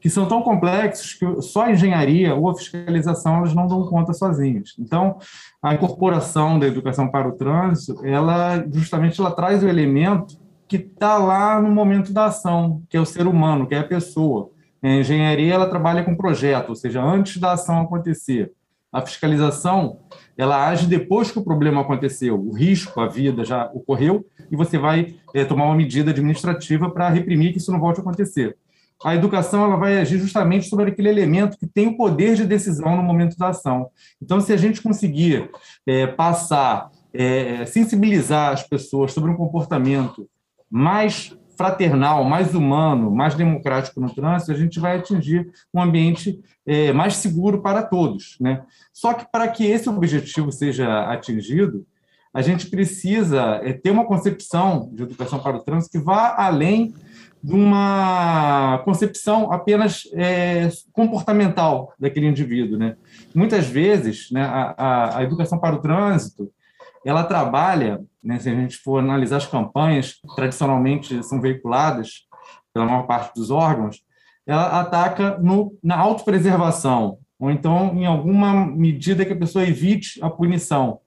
que 0.00 0.08
são 0.08 0.26
tão 0.26 0.40
complexos 0.40 1.12
que 1.12 1.42
só 1.42 1.64
a 1.64 1.72
engenharia 1.72 2.34
ou 2.34 2.48
a 2.48 2.54
fiscalização 2.54 3.38
elas 3.38 3.54
não 3.54 3.66
dão 3.66 3.84
conta 3.84 4.14
sozinhas. 4.14 4.74
Então, 4.78 5.18
a 5.62 5.74
incorporação 5.74 6.58
da 6.58 6.66
educação 6.66 7.08
para 7.08 7.28
o 7.28 7.32
trânsito, 7.32 8.00
ela 8.06 8.64
justamente 8.72 9.20
ela 9.20 9.32
traz 9.32 9.62
o 9.62 9.68
elemento 9.68 10.38
que 10.66 10.76
está 10.76 11.18
lá 11.18 11.60
no 11.60 11.70
momento 11.70 12.12
da 12.12 12.26
ação, 12.26 12.80
que 12.88 12.96
é 12.96 13.00
o 13.00 13.04
ser 13.04 13.26
humano, 13.26 13.66
que 13.66 13.74
é 13.74 13.80
a 13.80 13.84
pessoa. 13.84 14.50
A 14.82 14.88
engenharia 14.88 15.52
ela 15.52 15.68
trabalha 15.68 16.04
com 16.04 16.16
projeto, 16.16 16.70
ou 16.70 16.76
seja, 16.76 17.02
antes 17.02 17.38
da 17.38 17.52
ação 17.52 17.80
acontecer. 17.80 18.52
A 18.92 19.00
fiscalização 19.02 20.00
ela 20.36 20.68
age 20.68 20.86
depois 20.86 21.30
que 21.30 21.38
o 21.38 21.44
problema 21.44 21.82
aconteceu, 21.82 22.40
o 22.40 22.52
risco, 22.52 23.00
a 23.00 23.06
vida 23.06 23.44
já 23.44 23.70
ocorreu 23.74 24.26
e 24.50 24.56
você 24.56 24.78
vai 24.78 25.14
é, 25.34 25.44
tomar 25.44 25.66
uma 25.66 25.76
medida 25.76 26.10
administrativa 26.10 26.90
para 26.90 27.08
reprimir 27.08 27.52
que 27.52 27.58
isso 27.58 27.70
não 27.70 27.78
volte 27.78 27.98
a 27.98 28.02
acontecer 28.02 28.56
a 29.02 29.14
educação 29.14 29.64
ela 29.64 29.76
vai 29.76 29.98
agir 29.98 30.18
justamente 30.18 30.68
sobre 30.68 30.90
aquele 30.90 31.08
elemento 31.08 31.58
que 31.58 31.66
tem 31.66 31.88
o 31.88 31.96
poder 31.96 32.34
de 32.34 32.44
decisão 32.44 32.96
no 32.96 33.02
momento 33.02 33.36
da 33.36 33.48
ação. 33.48 33.88
Então, 34.20 34.40
se 34.40 34.52
a 34.52 34.56
gente 34.56 34.82
conseguir 34.82 35.50
é, 35.86 36.06
passar, 36.06 36.90
é, 37.12 37.64
sensibilizar 37.64 38.52
as 38.52 38.62
pessoas 38.62 39.12
sobre 39.12 39.30
um 39.30 39.36
comportamento 39.36 40.28
mais 40.70 41.34
fraternal, 41.60 42.24
mais 42.24 42.54
humano, 42.54 43.10
mais 43.10 43.34
democrático 43.34 44.00
no 44.00 44.08
trânsito, 44.14 44.50
a 44.50 44.54
gente 44.54 44.80
vai 44.80 44.96
atingir 44.96 45.50
um 45.74 45.82
ambiente 45.82 46.40
é, 46.64 46.90
mais 46.90 47.16
seguro 47.16 47.60
para 47.60 47.82
todos. 47.82 48.38
Né? 48.40 48.62
Só 48.94 49.12
que 49.12 49.30
para 49.30 49.46
que 49.46 49.66
esse 49.66 49.86
objetivo 49.86 50.50
seja 50.50 51.02
atingido, 51.12 51.86
a 52.32 52.40
gente 52.40 52.70
precisa 52.70 53.60
é, 53.62 53.74
ter 53.74 53.90
uma 53.90 54.06
concepção 54.06 54.88
de 54.94 55.02
educação 55.02 55.38
para 55.38 55.58
o 55.58 55.60
trânsito 55.60 55.98
que 55.98 56.02
vá 56.02 56.34
além 56.38 56.94
de 57.44 57.54
uma 57.54 58.80
concepção 58.82 59.52
apenas 59.52 60.04
é, 60.14 60.70
comportamental 60.94 61.92
daquele 62.00 62.26
indivíduo. 62.26 62.78
Né? 62.78 62.96
Muitas 63.34 63.66
vezes, 63.66 64.30
né, 64.30 64.42
a, 64.42 65.18
a, 65.18 65.22
educação 65.24 65.58
para 65.58 65.76
o 65.76 65.82
trânsito 65.82 66.50
ela 67.04 67.22
trabalha, 67.22 68.00
né, 68.22 68.38
se 68.38 68.48
a 68.48 68.54
gente 68.54 68.76
for 68.76 68.98
analisar 68.98 69.38
as 69.38 69.46
campanhas 69.46 70.14
que 70.14 70.34
tradicionalmente 70.34 71.22
são 71.24 71.40
veiculadas 71.40 72.26
pela 72.72 72.86
maior 72.86 73.06
parte 73.06 73.34
dos 73.34 73.50
órgãos, 73.50 74.02
ela 74.46 74.80
ataca 74.80 75.38
no, 75.38 75.76
na 75.82 75.96
autopreservação, 75.96 77.18
ou 77.38 77.50
então 77.50 77.94
em 77.94 78.06
alguma 78.06 78.66
medida 78.66 79.24
que 79.24 79.32
a 79.32 79.38
pessoa 79.38 79.64
evite 79.64 80.22
a 80.22 80.30
punição. 80.30 81.00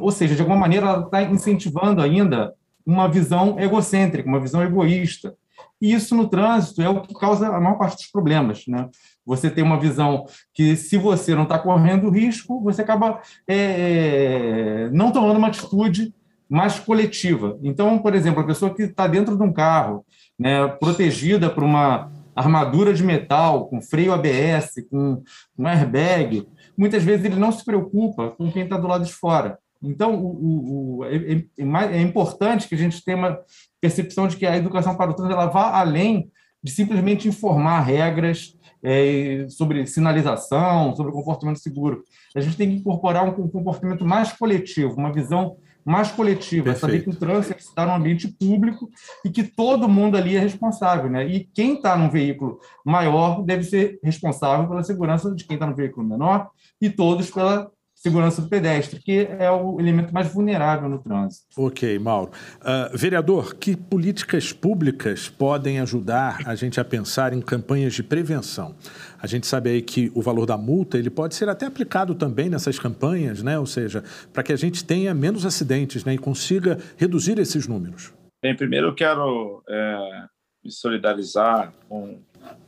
Ou 0.00 0.10
seja, 0.10 0.34
de 0.34 0.40
alguma 0.40 0.58
maneira, 0.58 0.86
ela 0.86 1.04
está 1.04 1.22
incentivando 1.22 2.00
ainda 2.00 2.54
uma 2.86 3.08
visão 3.08 3.58
egocêntrica, 3.58 4.28
uma 4.28 4.40
visão 4.40 4.62
egoísta, 4.62 5.34
e 5.80 5.92
isso 5.92 6.14
no 6.14 6.28
trânsito 6.28 6.80
é 6.80 6.88
o 6.88 7.02
que 7.02 7.14
causa 7.14 7.48
a 7.48 7.60
maior 7.60 7.76
parte 7.76 7.96
dos 7.96 8.06
problemas. 8.06 8.66
Né? 8.66 8.88
Você 9.26 9.50
tem 9.50 9.62
uma 9.62 9.78
visão 9.78 10.24
que, 10.52 10.76
se 10.76 10.96
você 10.96 11.34
não 11.34 11.42
está 11.42 11.58
correndo 11.58 12.10
risco, 12.10 12.62
você 12.62 12.82
acaba 12.82 13.20
é, 13.46 13.56
é, 13.56 14.90
não 14.90 15.10
tomando 15.10 15.36
uma 15.36 15.48
atitude 15.48 16.14
mais 16.54 16.78
coletiva. 16.78 17.58
Então, 17.62 17.98
por 17.98 18.14
exemplo, 18.14 18.40
a 18.40 18.46
pessoa 18.46 18.72
que 18.72 18.84
está 18.84 19.08
dentro 19.08 19.36
de 19.36 19.42
um 19.42 19.52
carro, 19.52 20.06
né, 20.38 20.68
protegida 20.68 21.50
por 21.50 21.64
uma 21.64 22.12
armadura 22.34 22.94
de 22.94 23.02
metal, 23.02 23.66
com 23.66 23.82
freio 23.82 24.12
ABS, 24.12 24.74
com 24.88 25.22
um 25.58 25.66
airbag, 25.66 26.46
muitas 26.78 27.02
vezes 27.02 27.24
ele 27.24 27.34
não 27.34 27.50
se 27.50 27.64
preocupa 27.64 28.30
com 28.30 28.50
quem 28.52 28.62
está 28.62 28.76
do 28.76 28.86
lado 28.86 29.04
de 29.04 29.12
fora. 29.12 29.58
Então, 29.82 30.14
o, 30.14 30.98
o, 30.98 31.04
é, 31.04 31.16
é, 31.16 31.96
é, 31.98 32.00
importante 32.00 32.68
que 32.68 32.74
a 32.74 32.78
gente 32.78 33.04
tenha 33.04 33.18
uma 33.18 33.38
percepção 33.80 34.28
de 34.28 34.36
que 34.36 34.46
a 34.46 34.56
educação 34.56 34.96
para 34.96 35.10
o 35.10 35.14
trânsito 35.14 35.36
ela 35.36 35.50
vá 35.50 35.78
além 35.78 36.30
de 36.62 36.70
simplesmente 36.70 37.28
informar 37.28 37.80
regras 37.80 38.56
é, 38.82 39.46
sobre 39.48 39.86
sinalização, 39.86 40.94
sobre 40.94 41.12
comportamento 41.12 41.58
seguro. 41.58 42.04
A 42.34 42.40
gente 42.40 42.56
tem 42.56 42.68
que 42.68 42.76
incorporar 42.76 43.24
um 43.24 43.48
comportamento 43.48 44.04
mais 44.04 44.32
coletivo, 44.32 44.94
uma 44.96 45.12
visão 45.12 45.56
mais 45.84 46.10
coletiva, 46.10 46.64
Perfeito. 46.64 46.80
saber 46.80 47.02
que 47.02 47.10
o 47.10 47.14
trânsito 47.14 47.60
está 47.60 47.84
num 47.84 47.94
ambiente 47.94 48.28
público 48.28 48.88
e 49.24 49.30
que 49.30 49.42
todo 49.42 49.88
mundo 49.88 50.16
ali 50.16 50.36
é 50.36 50.40
responsável. 50.40 51.10
Né? 51.10 51.26
E 51.26 51.44
quem 51.44 51.74
está 51.74 51.96
num 51.96 52.08
veículo 52.08 52.58
maior 52.84 53.42
deve 53.42 53.64
ser 53.64 53.98
responsável 54.02 54.66
pela 54.68 54.82
segurança 54.82 55.34
de 55.34 55.44
quem 55.44 55.54
está 55.54 55.66
no 55.66 55.76
veículo 55.76 56.06
menor 56.06 56.50
e 56.80 56.88
todos 56.88 57.30
pela 57.30 57.70
segurança 58.04 58.42
do 58.42 58.48
pedestre, 58.50 59.00
que 59.00 59.26
é 59.38 59.50
o 59.50 59.80
elemento 59.80 60.12
mais 60.12 60.30
vulnerável 60.30 60.90
no 60.90 60.98
trânsito. 60.98 61.46
Ok, 61.56 61.98
Mauro. 61.98 62.32
Uh, 62.60 62.94
vereador, 62.94 63.54
que 63.54 63.74
políticas 63.74 64.52
públicas 64.52 65.30
podem 65.30 65.80
ajudar 65.80 66.40
a 66.44 66.54
gente 66.54 66.78
a 66.78 66.84
pensar 66.84 67.32
em 67.32 67.40
campanhas 67.40 67.94
de 67.94 68.02
prevenção? 68.02 68.74
A 69.18 69.26
gente 69.26 69.46
sabe 69.46 69.70
aí 69.70 69.80
que 69.80 70.12
o 70.14 70.20
valor 70.20 70.44
da 70.44 70.58
multa 70.58 70.98
ele 70.98 71.08
pode 71.08 71.34
ser 71.34 71.48
até 71.48 71.64
aplicado 71.64 72.14
também 72.14 72.50
nessas 72.50 72.78
campanhas, 72.78 73.42
né? 73.42 73.58
ou 73.58 73.64
seja, 73.64 74.04
para 74.34 74.42
que 74.42 74.52
a 74.52 74.56
gente 74.56 74.84
tenha 74.84 75.14
menos 75.14 75.46
acidentes 75.46 76.04
né? 76.04 76.12
e 76.12 76.18
consiga 76.18 76.78
reduzir 76.98 77.38
esses 77.38 77.66
números. 77.66 78.12
Bem, 78.42 78.54
primeiro 78.54 78.88
eu 78.88 78.94
quero 78.94 79.62
é, 79.66 80.24
me 80.62 80.70
solidarizar 80.70 81.72
com, 81.88 82.20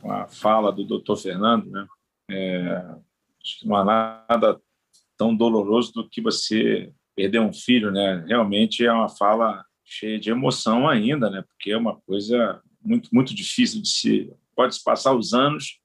a 0.03 0.25
fala 0.25 0.71
do 0.71 0.83
doutor 0.83 1.15
Fernando. 1.15 1.69
Né? 1.69 1.85
É, 2.31 2.85
acho 3.43 3.59
que 3.59 3.67
não 3.67 3.75
há 3.75 3.85
nada 4.27 4.59
tão 5.17 5.35
doloroso 5.35 5.91
do 5.93 6.07
que 6.07 6.21
você 6.21 6.91
perder 7.15 7.39
um 7.41 7.51
filho, 7.51 7.91
né? 7.91 8.23
Realmente 8.27 8.85
é 8.85 8.91
uma 8.91 9.09
fala 9.09 9.65
cheia 9.83 10.19
de 10.19 10.29
emoção 10.29 10.87
ainda, 10.87 11.29
né? 11.29 11.43
Porque 11.47 11.71
é 11.71 11.77
uma 11.77 11.99
coisa 12.01 12.61
muito 12.81 13.09
muito 13.11 13.33
difícil 13.33 13.81
de 13.81 13.89
se 13.89 14.33
pode 14.55 14.75
se 14.75 14.83
passar 14.83 15.13
os 15.13 15.33
anos, 15.33 15.79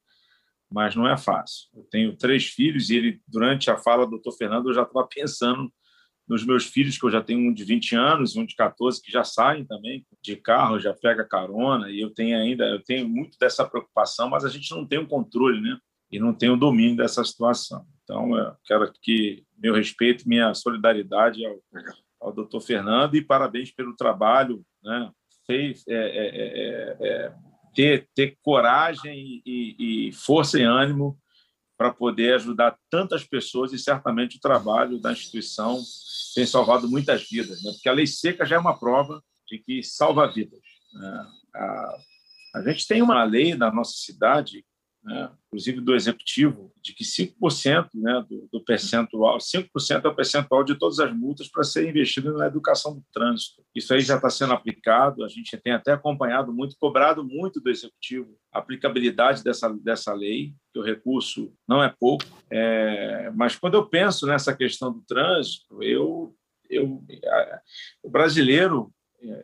mas 0.70 0.94
não 0.94 1.08
é 1.08 1.16
fácil. 1.16 1.68
Eu 1.74 1.84
tenho 1.84 2.16
três 2.16 2.46
filhos 2.46 2.90
e 2.90 2.96
ele 2.96 3.20
durante 3.26 3.70
a 3.70 3.78
fala 3.78 4.04
do 4.04 4.12
doutor 4.12 4.32
Fernando 4.32 4.68
eu 4.68 4.74
já 4.74 4.82
estava 4.82 5.06
pensando 5.06 5.72
nos 6.28 6.44
meus 6.44 6.64
filhos 6.64 6.98
que 6.98 7.04
eu 7.04 7.10
já 7.10 7.22
tenho 7.22 7.40
um 7.40 7.52
de 7.52 7.64
20 7.64 7.96
anos, 7.96 8.36
um 8.36 8.46
de 8.46 8.54
14 8.54 9.02
que 9.02 9.10
já 9.10 9.24
saem 9.24 9.64
também 9.64 10.06
de 10.22 10.36
carro, 10.36 10.78
já 10.78 10.94
pega 10.94 11.24
carona 11.24 11.90
e 11.90 12.00
eu 12.00 12.10
tenho 12.10 12.36
ainda 12.36 12.64
eu 12.64 12.82
tenho 12.82 13.08
muito 13.08 13.38
dessa 13.38 13.64
preocupação, 13.64 14.28
mas 14.28 14.44
a 14.44 14.48
gente 14.48 14.70
não 14.70 14.86
tem 14.86 14.98
o 14.98 15.02
um 15.02 15.06
controle, 15.06 15.60
né? 15.60 15.78
E 16.10 16.18
não 16.18 16.34
tem 16.34 16.50
o 16.50 16.54
um 16.54 16.58
domínio 16.58 16.96
dessa 16.96 17.24
situação. 17.24 17.86
Então, 18.02 18.36
eu 18.36 18.56
quero 18.64 18.84
aqui 18.84 19.44
meu 19.56 19.74
respeito, 19.74 20.28
minha 20.28 20.52
solidariedade 20.54 21.44
ao, 21.46 21.58
ao 22.20 22.32
doutor 22.32 22.60
Fernando 22.60 23.14
e 23.14 23.24
parabéns 23.24 23.70
pelo 23.70 23.96
trabalho, 23.96 24.64
né? 24.82 25.10
Fez, 25.46 25.84
é, 25.88 25.94
é, 25.94 26.26
é, 26.26 27.08
é 27.08 27.34
ter, 27.74 28.08
ter 28.14 28.38
coragem 28.42 29.42
e, 29.44 30.08
e 30.08 30.12
força 30.12 30.58
e 30.58 30.62
ânimo 30.62 31.18
para 31.76 31.92
poder 31.92 32.34
ajudar 32.34 32.78
tantas 32.90 33.24
pessoas 33.24 33.72
e 33.72 33.78
certamente 33.78 34.36
o 34.36 34.40
trabalho 34.40 35.00
da 35.00 35.12
instituição 35.12 35.82
tem 36.34 36.46
salvado 36.46 36.88
muitas 36.88 37.28
vidas, 37.28 37.62
né? 37.62 37.72
porque 37.72 37.88
a 37.88 37.92
lei 37.92 38.06
seca 38.06 38.46
já 38.46 38.56
é 38.56 38.58
uma 38.58 38.78
prova 38.78 39.22
de 39.48 39.58
que 39.58 39.82
salva 39.82 40.30
vidas. 40.30 40.60
Né? 40.92 41.26
A, 41.54 41.96
a 42.54 42.62
gente 42.62 42.86
tem 42.86 43.02
uma 43.02 43.24
lei 43.24 43.54
na 43.56 43.72
nossa 43.72 43.94
cidade 43.96 44.64
né, 45.02 45.30
inclusive 45.48 45.80
do 45.80 45.94
executivo, 45.94 46.72
de 46.80 46.94
que 46.94 47.04
5% 47.04 47.88
né, 47.94 48.24
do, 48.28 48.48
do 48.52 48.64
percentual, 48.64 49.38
5% 49.38 50.04
é 50.04 50.08
o 50.08 50.14
percentual 50.14 50.62
de 50.62 50.76
todas 50.76 51.00
as 51.00 51.12
multas 51.12 51.48
para 51.48 51.64
ser 51.64 51.88
investido 51.88 52.32
na 52.34 52.46
educação 52.46 52.94
do 52.94 53.04
trânsito. 53.12 53.62
Isso 53.74 53.92
aí 53.92 54.00
já 54.00 54.16
está 54.16 54.30
sendo 54.30 54.52
aplicado, 54.52 55.24
a 55.24 55.28
gente 55.28 55.56
tem 55.56 55.72
até 55.72 55.92
acompanhado 55.92 56.52
muito, 56.52 56.76
cobrado 56.78 57.24
muito 57.24 57.60
do 57.60 57.70
executivo 57.70 58.36
a 58.52 58.58
aplicabilidade 58.58 59.42
dessa, 59.42 59.68
dessa 59.82 60.12
lei, 60.12 60.54
que 60.72 60.78
o 60.78 60.84
recurso 60.84 61.52
não 61.66 61.82
é 61.82 61.88
pouco. 61.88 62.24
É, 62.50 63.30
mas 63.34 63.56
quando 63.56 63.74
eu 63.74 63.86
penso 63.86 64.26
nessa 64.26 64.54
questão 64.54 64.92
do 64.92 65.02
trânsito, 65.02 65.82
eu, 65.82 66.34
eu 66.68 67.02
o 68.02 68.10
brasileiro, 68.10 68.92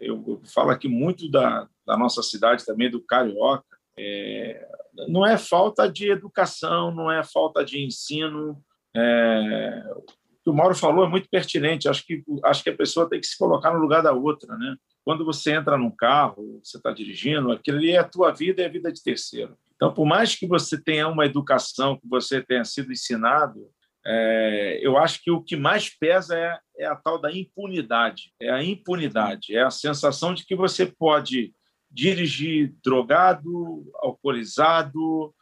eu, 0.00 0.24
eu 0.26 0.42
falo 0.44 0.70
aqui 0.70 0.88
muito 0.88 1.30
da, 1.30 1.68
da 1.86 1.96
nossa 1.96 2.22
cidade 2.22 2.64
também, 2.64 2.90
do 2.90 3.00
carioca, 3.00 3.77
é, 3.98 4.68
não 5.08 5.26
é 5.26 5.36
falta 5.36 5.90
de 5.90 6.10
educação, 6.10 6.94
não 6.94 7.10
é 7.10 7.22
falta 7.22 7.64
de 7.64 7.84
ensino. 7.84 8.62
É, 8.96 9.84
o 9.94 10.02
que 10.42 10.50
o 10.50 10.52
Mauro 10.52 10.74
falou 10.74 11.04
é 11.04 11.08
muito 11.08 11.28
pertinente. 11.28 11.88
Acho 11.88 12.04
que, 12.04 12.22
acho 12.44 12.62
que 12.62 12.70
a 12.70 12.76
pessoa 12.76 13.08
tem 13.08 13.20
que 13.20 13.26
se 13.26 13.36
colocar 13.36 13.72
no 13.72 13.80
lugar 13.80 14.02
da 14.02 14.12
outra. 14.12 14.56
Né? 14.56 14.76
Quando 15.04 15.24
você 15.24 15.52
entra 15.52 15.76
num 15.76 15.90
carro, 15.90 16.60
você 16.62 16.76
está 16.76 16.92
dirigindo, 16.92 17.52
aquilo 17.52 17.78
ali 17.78 17.90
é 17.90 17.98
a 17.98 18.04
tua 18.04 18.32
vida 18.32 18.60
e 18.60 18.64
é 18.64 18.68
a 18.68 18.72
vida 18.72 18.92
de 18.92 19.02
terceiro. 19.02 19.56
Então, 19.76 19.92
por 19.92 20.04
mais 20.04 20.34
que 20.34 20.46
você 20.46 20.82
tenha 20.82 21.06
uma 21.06 21.24
educação, 21.24 21.96
que 21.96 22.08
você 22.08 22.42
tenha 22.42 22.64
sido 22.64 22.90
ensinado, 22.90 23.68
é, 24.04 24.80
eu 24.82 24.96
acho 24.96 25.22
que 25.22 25.30
o 25.30 25.42
que 25.42 25.54
mais 25.54 25.90
pesa 25.90 26.36
é, 26.36 26.58
é 26.78 26.86
a 26.86 26.96
tal 26.96 27.20
da 27.20 27.30
impunidade. 27.30 28.32
É 28.40 28.50
a 28.50 28.62
impunidade, 28.62 29.54
é 29.54 29.62
a 29.62 29.70
sensação 29.70 30.34
de 30.34 30.44
que 30.44 30.56
você 30.56 30.86
pode 30.86 31.52
dirigir 31.90 32.74
drogado, 32.84 33.90
alcoolizado, 33.96 35.34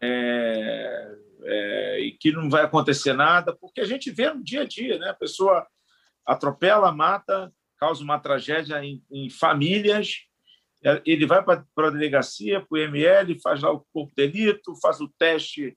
é, 0.00 1.16
é, 1.44 2.00
e 2.00 2.12
que 2.12 2.32
não 2.32 2.48
vai 2.48 2.64
acontecer 2.64 3.12
nada, 3.12 3.54
porque 3.54 3.80
a 3.80 3.86
gente 3.86 4.10
vê 4.10 4.32
no 4.32 4.42
dia 4.42 4.62
a 4.62 4.66
dia, 4.66 4.98
né? 4.98 5.10
A 5.10 5.14
pessoa 5.14 5.66
atropela, 6.26 6.92
mata, 6.92 7.52
causa 7.78 8.02
uma 8.02 8.18
tragédia 8.18 8.82
em, 8.84 9.02
em 9.10 9.28
famílias 9.28 10.26
ele 11.06 11.26
vai 11.26 11.42
para 11.44 11.64
a 11.76 11.90
delegacia, 11.90 12.60
para 12.60 12.74
o 12.74 12.78
IML, 12.78 13.38
faz 13.40 13.62
lá 13.62 13.70
o 13.70 13.84
corpo 13.92 14.12
de 14.16 14.26
delito, 14.26 14.74
faz 14.80 15.00
o 15.00 15.08
teste 15.16 15.76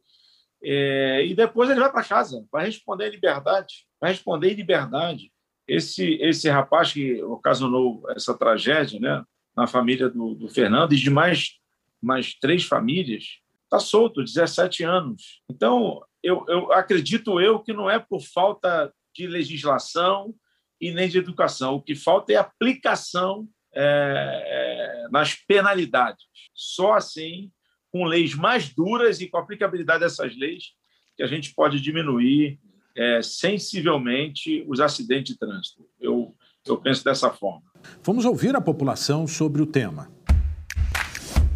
é, 0.64 1.24
e 1.26 1.36
depois 1.36 1.70
ele 1.70 1.80
vai 1.80 1.92
para 1.92 2.04
casa, 2.04 2.44
vai 2.52 2.66
responder 2.66 3.10
em 3.10 3.12
liberdade, 3.12 3.86
vai 4.02 4.12
responder 4.12 4.52
em 4.52 4.56
liberdade. 4.56 5.32
Esse 5.68 6.16
esse 6.22 6.50
rapaz 6.50 6.92
que 6.92 7.22
ocasionou 7.24 8.04
essa 8.12 8.36
tragédia, 8.36 9.00
né, 9.00 9.24
na 9.56 9.68
família 9.68 10.10
do, 10.10 10.36
do 10.36 10.50
Fernando 10.50 10.94
e 10.94 10.98
de 10.98 11.10
mais 11.10 11.58
mais 12.02 12.36
três 12.36 12.64
famílias, 12.64 13.40
está 13.64 13.80
solto, 13.80 14.24
17 14.24 14.84
anos. 14.84 15.42
Então, 15.50 16.04
eu, 16.22 16.46
eu 16.48 16.72
acredito 16.72 17.42
eu 17.42 17.60
que 17.60 17.74
não 17.74 17.90
é 17.90 17.98
por 17.98 18.22
falta 18.22 18.94
de 19.14 19.26
legislação 19.26 20.34
e 20.80 20.92
nem 20.92 21.10
de 21.10 21.18
educação. 21.18 21.76
O 21.76 21.82
que 21.82 21.96
falta 21.96 22.32
é 22.32 22.36
aplicação 22.36 23.48
é, 23.74 24.44
é, 24.46 25.08
nas 25.10 25.34
penalidades. 25.34 26.26
Só 26.54 26.94
assim, 26.94 27.52
com 27.92 28.06
leis 28.06 28.36
mais 28.36 28.74
duras 28.74 29.20
e 29.20 29.28
com 29.28 29.38
a 29.38 29.42
aplicabilidade 29.42 30.02
dessas 30.02 30.36
leis, 30.38 30.74
que 31.18 31.24
a 31.24 31.28
gente 31.28 31.54
pode 31.56 31.82
diminuir 31.82 32.60
é, 32.96 33.22
sensivelmente 33.22 34.64
os 34.68 34.80
acidentes 34.80 35.34
de 35.34 35.40
trânsito. 35.40 35.88
Eu, 36.00 36.36
eu 36.66 36.78
penso 36.78 37.04
dessa 37.04 37.32
forma. 37.32 37.64
Vamos 38.04 38.26
ouvir 38.26 38.56
a 38.56 38.62
população 38.62 39.28
sobre 39.28 39.62
o 39.62 39.66
tema. 39.66 40.08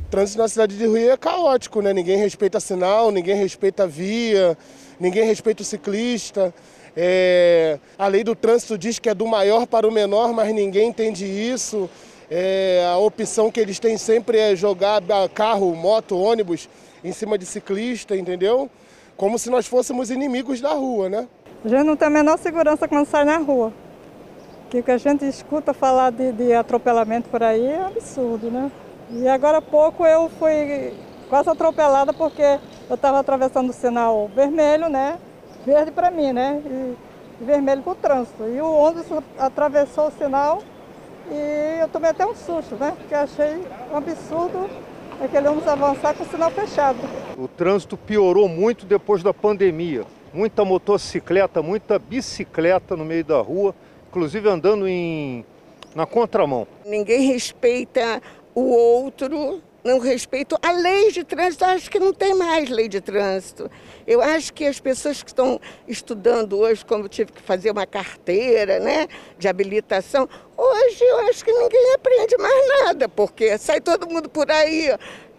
O 0.05 0.09
trânsito 0.09 0.39
na 0.39 0.47
cidade 0.47 0.77
de 0.77 0.87
Rio 0.87 1.11
é 1.11 1.17
caótico, 1.17 1.81
né? 1.81 1.93
Ninguém 1.93 2.17
respeita 2.17 2.59
sinal, 2.59 3.11
ninguém 3.11 3.35
respeita 3.35 3.83
a 3.83 3.85
via, 3.85 4.57
ninguém 4.99 5.23
respeita 5.25 5.61
o 5.61 5.65
ciclista. 5.65 6.53
É... 6.97 7.77
A 7.97 8.07
lei 8.07 8.23
do 8.23 8.35
trânsito 8.35 8.77
diz 8.77 8.97
que 8.97 9.09
é 9.09 9.13
do 9.13 9.27
maior 9.27 9.67
para 9.67 9.87
o 9.87 9.91
menor, 9.91 10.33
mas 10.33 10.53
ninguém 10.53 10.89
entende 10.89 11.25
isso. 11.25 11.87
É... 12.29 12.83
A 12.91 12.97
opção 12.97 13.51
que 13.51 13.59
eles 13.59 13.77
têm 13.77 13.97
sempre 13.97 14.39
é 14.39 14.55
jogar 14.55 15.01
carro, 15.33 15.75
moto, 15.75 16.17
ônibus 16.17 16.67
em 17.03 17.11
cima 17.11 17.37
de 17.37 17.45
ciclista, 17.45 18.15
entendeu? 18.15 18.69
Como 19.15 19.37
se 19.37 19.49
nós 19.49 19.67
fôssemos 19.67 20.09
inimigos 20.09 20.59
da 20.59 20.73
rua, 20.73 21.07
né? 21.09 21.27
A 21.63 21.67
gente 21.67 21.83
não 21.83 21.95
tem 21.95 22.07
a 22.07 22.11
menor 22.11 22.39
segurança 22.39 22.87
quando 22.87 23.05
sai 23.05 23.25
na 23.25 23.37
rua. 23.37 23.71
Que 24.69 24.79
o 24.79 24.83
que 24.83 24.91
a 24.91 24.97
gente 24.97 25.25
escuta 25.25 25.73
falar 25.73 26.11
de, 26.11 26.31
de 26.31 26.53
atropelamento 26.53 27.27
por 27.29 27.41
aí 27.41 27.65
é 27.65 27.85
absurdo, 27.85 28.51
né? 28.51 28.71
E 29.09 29.27
agora 29.27 29.57
há 29.57 29.61
pouco 29.61 30.05
eu 30.05 30.29
fui 30.29 30.93
quase 31.27 31.49
atropelada 31.49 32.13
porque 32.13 32.59
eu 32.87 32.95
estava 32.95 33.19
atravessando 33.19 33.71
o 33.71 33.73
sinal 33.73 34.29
vermelho, 34.35 34.87
né? 34.87 35.17
Verde 35.65 35.91
para 35.91 36.11
mim, 36.11 36.31
né? 36.31 36.61
E 36.63 36.95
vermelho 37.43 37.81
para 37.81 37.91
o 37.91 37.95
trânsito. 37.95 38.43
E 38.43 38.61
o 38.61 38.71
ônibus 38.71 39.07
atravessou 39.39 40.07
o 40.07 40.11
sinal 40.11 40.61
e 41.31 41.79
eu 41.81 41.87
tomei 41.87 42.11
até 42.11 42.25
um 42.25 42.35
susto, 42.35 42.75
né? 42.75 42.93
Porque 42.95 43.15
achei 43.15 43.63
um 43.91 43.97
absurdo 43.97 44.69
aquele 45.19 45.47
ônibus 45.47 45.67
avançar 45.67 46.13
com 46.13 46.23
o 46.23 46.27
sinal 46.27 46.51
fechado. 46.51 46.99
O 47.37 47.47
trânsito 47.47 47.97
piorou 47.97 48.47
muito 48.47 48.85
depois 48.85 49.23
da 49.23 49.33
pandemia. 49.33 50.03
Muita 50.33 50.63
motocicleta, 50.63 51.61
muita 51.61 51.97
bicicleta 51.97 52.95
no 52.95 53.03
meio 53.03 53.25
da 53.25 53.41
rua, 53.41 53.73
inclusive 54.09 54.49
andando 54.49 54.87
em, 54.87 55.45
na 55.95 56.05
contramão. 56.05 56.67
Ninguém 56.85 57.27
respeita 57.27 58.21
o 58.55 58.61
outro 58.61 59.61
não 59.83 59.99
respeito 59.99 60.57
a 60.61 60.71
lei 60.71 61.11
de 61.11 61.23
trânsito. 61.23 61.63
Acho 61.63 61.89
que 61.89 61.99
não 61.99 62.13
tem 62.13 62.33
mais 62.35 62.69
lei 62.69 62.87
de 62.87 62.99
trânsito. 62.99 63.71
Eu 64.05 64.21
acho 64.21 64.53
que 64.53 64.65
as 64.65 64.79
pessoas 64.79 65.23
que 65.23 65.29
estão 65.29 65.59
estudando 65.87 66.57
hoje, 66.57 66.85
como 66.85 67.05
eu 67.05 67.09
tive 67.09 67.31
que 67.31 67.41
fazer 67.41 67.71
uma 67.71 67.85
carteira 67.85 68.79
né, 68.79 69.07
de 69.37 69.47
habilitação, 69.47 70.27
hoje 70.57 71.03
eu 71.03 71.19
acho 71.29 71.45
que 71.45 71.51
ninguém 71.51 71.93
aprende 71.93 72.37
mais 72.37 72.83
nada, 72.83 73.07
porque 73.07 73.57
sai 73.57 73.79
todo 73.79 74.09
mundo 74.09 74.29
por 74.29 74.51
aí 74.51 74.89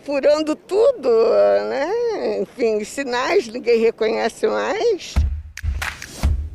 furando 0.02 0.56
tudo, 0.56 1.08
né? 1.68 2.40
Enfim, 2.40 2.82
sinais 2.84 3.46
ninguém 3.46 3.78
reconhece 3.78 4.46
mais. 4.46 5.14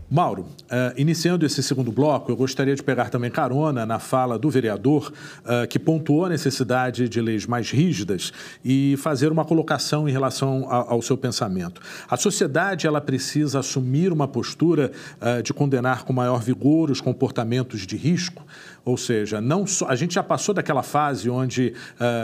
Mauro, 0.09 0.47
uh, 0.65 0.93
iniciando 0.97 1.45
esse 1.45 1.61
segundo 1.63 1.91
bloco, 1.91 2.31
eu 2.31 2.35
gostaria 2.35 2.75
de 2.75 2.83
pegar 2.83 3.09
também 3.09 3.31
carona 3.31 3.85
na 3.85 3.99
fala 3.99 4.37
do 4.37 4.49
vereador, 4.49 5.11
uh, 5.41 5.67
que 5.67 5.79
pontuou 5.79 6.25
a 6.25 6.29
necessidade 6.29 7.07
de 7.09 7.21
leis 7.21 7.45
mais 7.45 7.71
rígidas 7.71 8.31
e 8.63 8.95
fazer 8.97 9.31
uma 9.31 9.45
colocação 9.45 10.07
em 10.07 10.11
relação 10.11 10.67
a, 10.69 10.93
ao 10.93 11.01
seu 11.01 11.17
pensamento. 11.17 11.81
A 12.09 12.17
sociedade 12.17 12.87
ela 12.87 13.01
precisa 13.01 13.59
assumir 13.59 14.11
uma 14.11 14.27
postura 14.27 14.91
uh, 15.21 15.41
de 15.41 15.53
condenar 15.53 16.03
com 16.03 16.13
maior 16.13 16.41
vigor 16.41 16.91
os 16.91 17.01
comportamentos 17.01 17.81
de 17.81 17.97
risco, 17.97 18.45
ou 18.83 18.97
seja, 18.97 19.41
não 19.41 19.65
a 19.87 19.95
gente 19.95 20.13
já 20.13 20.23
passou 20.23 20.53
daquela 20.53 20.83
fase 20.83 21.27
onde 21.27 21.73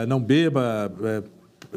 não 0.06 0.20
beba 0.20 0.92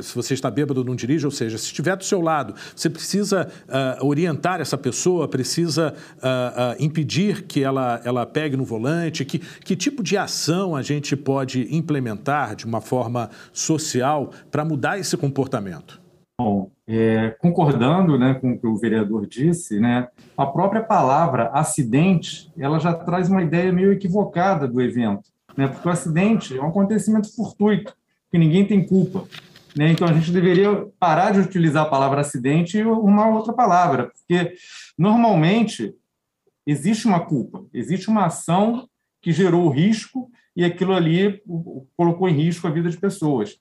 se 0.01 0.15
você 0.15 0.34
está 0.34 0.49
bêbado, 0.49 0.84
não 0.84 0.95
dirige, 0.95 1.25
ou 1.25 1.31
seja, 1.31 1.58
se 1.58 1.65
estiver 1.65 1.95
do 1.95 2.03
seu 2.03 2.21
lado, 2.21 2.53
você 2.75 2.89
precisa 2.89 3.47
uh, 3.67 4.05
orientar 4.05 4.62
essa 4.62 4.77
pessoa, 4.77 5.27
precisa 5.27 5.93
uh, 6.17 6.73
uh, 6.79 6.84
impedir 6.84 7.43
que 7.43 7.63
ela, 7.63 8.01
ela 8.03 8.25
pegue 8.25 8.58
no 8.58 8.65
volante. 8.65 9.25
Que, 9.25 9.39
que 9.39 9.75
tipo 9.75 10.03
de 10.03 10.17
ação 10.17 10.75
a 10.75 10.81
gente 10.81 11.15
pode 11.15 11.67
implementar 11.75 12.55
de 12.55 12.65
uma 12.65 12.81
forma 12.81 13.29
social 13.51 14.31
para 14.51 14.65
mudar 14.65 14.99
esse 14.99 15.15
comportamento? 15.17 16.01
Bom, 16.38 16.69
é, 16.86 17.29
concordando 17.39 18.19
né, 18.19 18.34
com 18.34 18.51
o 18.51 18.60
que 18.60 18.67
o 18.67 18.75
vereador 18.75 19.25
disse, 19.25 19.79
né, 19.79 20.10
a 20.36 20.45
própria 20.45 20.84
palavra 20.84 21.49
acidente 21.53 22.51
ela 22.58 22.77
já 22.77 22.93
traz 22.93 23.29
uma 23.29 23.41
ideia 23.41 23.71
meio 23.71 23.93
equivocada 23.93 24.67
do 24.67 24.81
evento, 24.81 25.29
né, 25.55 25.67
porque 25.67 25.88
o 25.88 25.91
acidente 25.91 26.58
é 26.58 26.62
um 26.62 26.67
acontecimento 26.67 27.34
fortuito, 27.34 27.95
que 28.29 28.38
ninguém 28.38 28.67
tem 28.67 28.86
culpa. 28.86 29.25
Né? 29.76 29.92
Então, 29.92 30.08
a 30.08 30.14
gente 30.14 30.32
deveria 30.32 30.88
parar 31.00 31.32
de 31.32 31.40
utilizar 31.40 31.84
a 31.84 31.90
palavra 31.90 32.22
acidente 32.22 32.78
e 32.78 32.86
uma 32.86 33.28
outra 33.28 33.54
palavra, 33.54 34.12
porque 34.12 34.56
normalmente 34.98 35.94
existe 36.66 37.06
uma 37.06 37.20
culpa, 37.20 37.66
existe 37.74 38.08
uma 38.08 38.26
ação 38.26 38.88
que 39.22 39.32
gerou 39.32 39.66
o 39.66 39.70
risco 39.70 40.30
e 40.56 40.64
aquilo 40.64 40.94
ali 40.94 41.42
colocou 41.98 42.30
em 42.30 42.34
risco 42.34 42.68
a 42.68 42.72
vida 42.72 42.90
de 42.90 42.98
pessoas. 42.98 43.58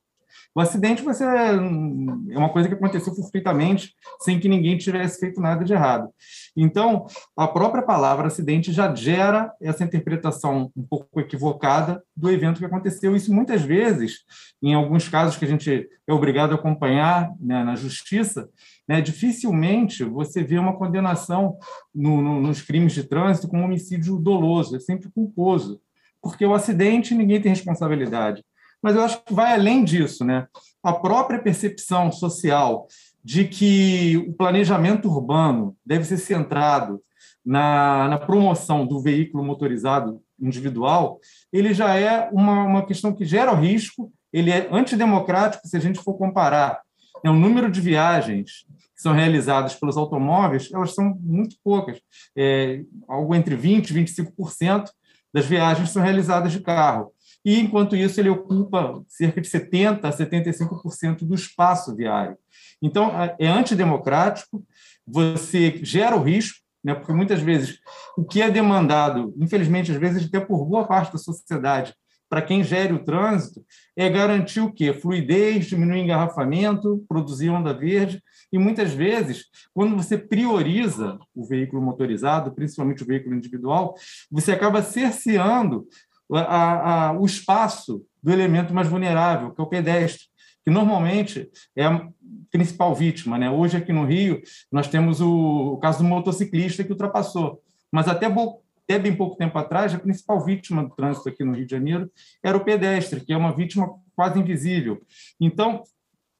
O 0.55 0.61
acidente 0.61 1.03
você, 1.03 1.25
é 1.25 2.39
uma 2.39 2.49
coisa 2.49 2.69
que 2.69 2.75
aconteceu 2.75 3.13
fortuitamente, 3.15 3.93
sem 4.21 4.39
que 4.39 4.49
ninguém 4.49 4.79
tivesse 4.79 5.19
feito 5.19 5.41
nada 5.41 5.65
de 5.65 5.73
errado. 5.73 6.09
Então, 6.57 7.07
a 7.37 7.49
própria 7.49 7.83
palavra 7.83 8.29
acidente 8.29 8.73
já 8.73 8.95
gera 8.95 9.53
essa 9.61 9.83
interpretação 9.83 10.71
um 10.77 10.83
pouco 10.83 11.21
equivocada 11.21 12.03
do 12.17 12.31
evento 12.31 12.59
que 12.59 12.65
aconteceu. 12.65 13.17
Isso 13.17 13.35
muitas 13.35 13.63
vezes, 13.63 14.21
em 14.63 14.75
alguns 14.75 15.09
casos 15.09 15.37
que 15.37 15.45
a 15.45 15.49
gente 15.49 15.89
é 16.07 16.13
obrigado 16.13 16.53
a 16.53 16.55
acompanhar 16.55 17.33
né, 17.41 17.65
na 17.65 17.75
justiça, 17.75 18.49
né, 18.87 19.01
dificilmente 19.01 20.05
você 20.05 20.45
vê 20.45 20.59
uma 20.59 20.77
condenação 20.77 21.57
no, 21.93 22.21
no, 22.21 22.41
nos 22.41 22.63
crimes 22.63 22.93
de 22.93 23.03
trânsito 23.05 23.49
com 23.49 23.65
homicídio 23.65 24.19
doloso, 24.19 24.77
é 24.77 24.81
sempre 24.81 25.11
culposo, 25.11 25.81
porque 26.23 26.45
o 26.47 26.55
acidente 26.55 27.15
ninguém 27.15 27.41
tem 27.41 27.51
responsabilidade 27.51 28.45
mas 28.85 28.95
eu 28.97 29.03
acho 29.03 29.25
que 29.25 29.33
vai 29.33 29.55
além 29.55 29.83
disso, 29.83 30.27
né? 30.27 30.47
A 30.83 30.93
própria 30.93 31.39
percepção 31.39 32.13
social 32.13 32.87
de 33.25 33.47
que 33.47 34.19
o 34.29 34.35
planejamento 34.35 35.09
urbano 35.09 35.75
deve 35.87 36.05
ser 36.05 36.19
centrado 36.19 37.01
na, 37.43 38.09
na 38.09 38.19
promoção 38.19 38.87
do 38.87 39.01
veículo 39.01 39.43
motorizado 39.43 40.21
individual, 40.39 41.19
ele 41.51 41.73
já 41.73 41.97
é 41.97 42.29
uma, 42.31 42.65
uma 42.65 42.85
questão 42.85 43.15
que 43.15 43.25
gera 43.25 43.55
risco, 43.55 44.13
ele 44.31 44.51
é 44.51 44.69
antidemocrático 44.71 45.67
se 45.67 45.79
a 45.79 45.81
gente 45.81 46.03
for 46.03 46.19
comparar 46.19 46.83
né, 47.25 47.31
o 47.31 47.35
número 47.35 47.71
de 47.71 47.81
viagens 47.81 48.67
que 48.95 49.01
são 49.01 49.15
realizadas 49.15 49.75
pelos 49.75 49.97
automóveis, 49.97 50.69
elas 50.71 50.95
são 50.95 51.17
muito 51.23 51.57
poucas, 51.65 52.03
é, 52.37 52.83
algo 53.09 53.35
entre 53.35 53.57
20% 53.57 53.89
e 53.91 53.95
25% 53.95 54.91
das 55.33 55.47
viagens 55.47 55.89
são 55.89 56.03
realizadas 56.03 56.53
de 56.53 56.61
carro 56.61 57.14
e, 57.45 57.61
enquanto 57.61 57.95
isso, 57.95 58.19
ele 58.21 58.31
ocupa 58.31 59.03
cerca 59.07 59.41
de 59.41 59.49
70% 59.49 60.05
a 60.05 60.11
75% 60.11 61.25
do 61.25 61.35
espaço 61.35 61.95
viário. 61.95 62.37
Então, 62.81 63.13
é 63.39 63.47
antidemocrático, 63.47 64.65
você 65.07 65.79
gera 65.83 66.17
o 66.17 66.23
risco, 66.23 66.59
né, 66.83 66.95
porque 66.95 67.13
muitas 67.13 67.41
vezes 67.41 67.79
o 68.17 68.25
que 68.25 68.43
é 68.43 68.51
demandado, 68.51 69.35
infelizmente, 69.39 69.91
às 69.91 69.99
vezes 69.99 70.27
até 70.27 70.41
por 70.41 70.65
boa 70.65 70.87
parte 70.87 71.13
da 71.13 71.19
sociedade, 71.19 71.95
para 72.29 72.43
quem 72.43 72.65
gere 72.65 72.93
o 72.93 73.05
trânsito, 73.05 73.65
é 73.97 74.09
garantir 74.09 74.61
o 74.61 74.73
quê? 74.73 74.93
Fluidez, 74.93 75.67
diminuir 75.67 76.01
engarrafamento, 76.01 77.05
produzir 77.09 77.49
onda 77.49 77.73
verde, 77.73 78.23
e 78.53 78.59
muitas 78.59 78.93
vezes, 78.93 79.45
quando 79.73 79.97
você 79.97 80.19
prioriza 80.19 81.19
o 81.35 81.45
veículo 81.47 81.83
motorizado, 81.83 82.53
principalmente 82.53 83.03
o 83.03 83.07
veículo 83.07 83.35
individual, 83.35 83.95
você 84.31 84.53
acaba 84.53 84.83
cerceando 84.83 85.87
a, 86.33 87.09
a, 87.09 87.13
o 87.13 87.25
espaço 87.25 88.05
do 88.23 88.33
elemento 88.33 88.73
mais 88.73 88.89
vulnerável, 88.89 89.51
que 89.51 89.61
é 89.61 89.65
o 89.65 89.69
pedestre, 89.69 90.27
que 90.65 90.71
normalmente 90.71 91.51
é 91.77 91.85
a 91.85 92.09
principal 92.51 92.95
vítima. 92.95 93.39
Né? 93.39 93.51
Hoje, 93.51 93.77
aqui 93.77 93.93
no 93.93 94.05
Rio, 94.05 94.41
nós 94.73 94.89
temos 94.89 95.21
o, 95.21 95.75
o 95.75 95.79
caso 95.79 95.99
do 95.99 96.05
motociclista 96.05 96.83
que 96.83 96.93
ultrapassou, 96.93 97.61
mas 97.93 98.09
até 98.09 98.27
até 98.27 98.99
bem 98.99 99.17
pouco 99.17 99.37
tempo 99.37 99.57
atrás, 99.57 99.95
a 99.95 99.99
principal 99.99 100.45
vítima 100.45 100.85
do 100.85 100.95
trânsito 100.95 101.29
aqui 101.29 101.43
no 101.43 101.55
Rio 101.55 101.65
de 101.65 101.71
Janeiro 101.71 102.11
era 102.43 102.57
o 102.57 102.65
pedestre, 102.65 103.21
que 103.21 103.33
é 103.33 103.37
uma 103.37 103.55
vítima 103.55 103.89
quase 104.15 104.39
invisível. 104.39 105.01
Então, 105.41 105.83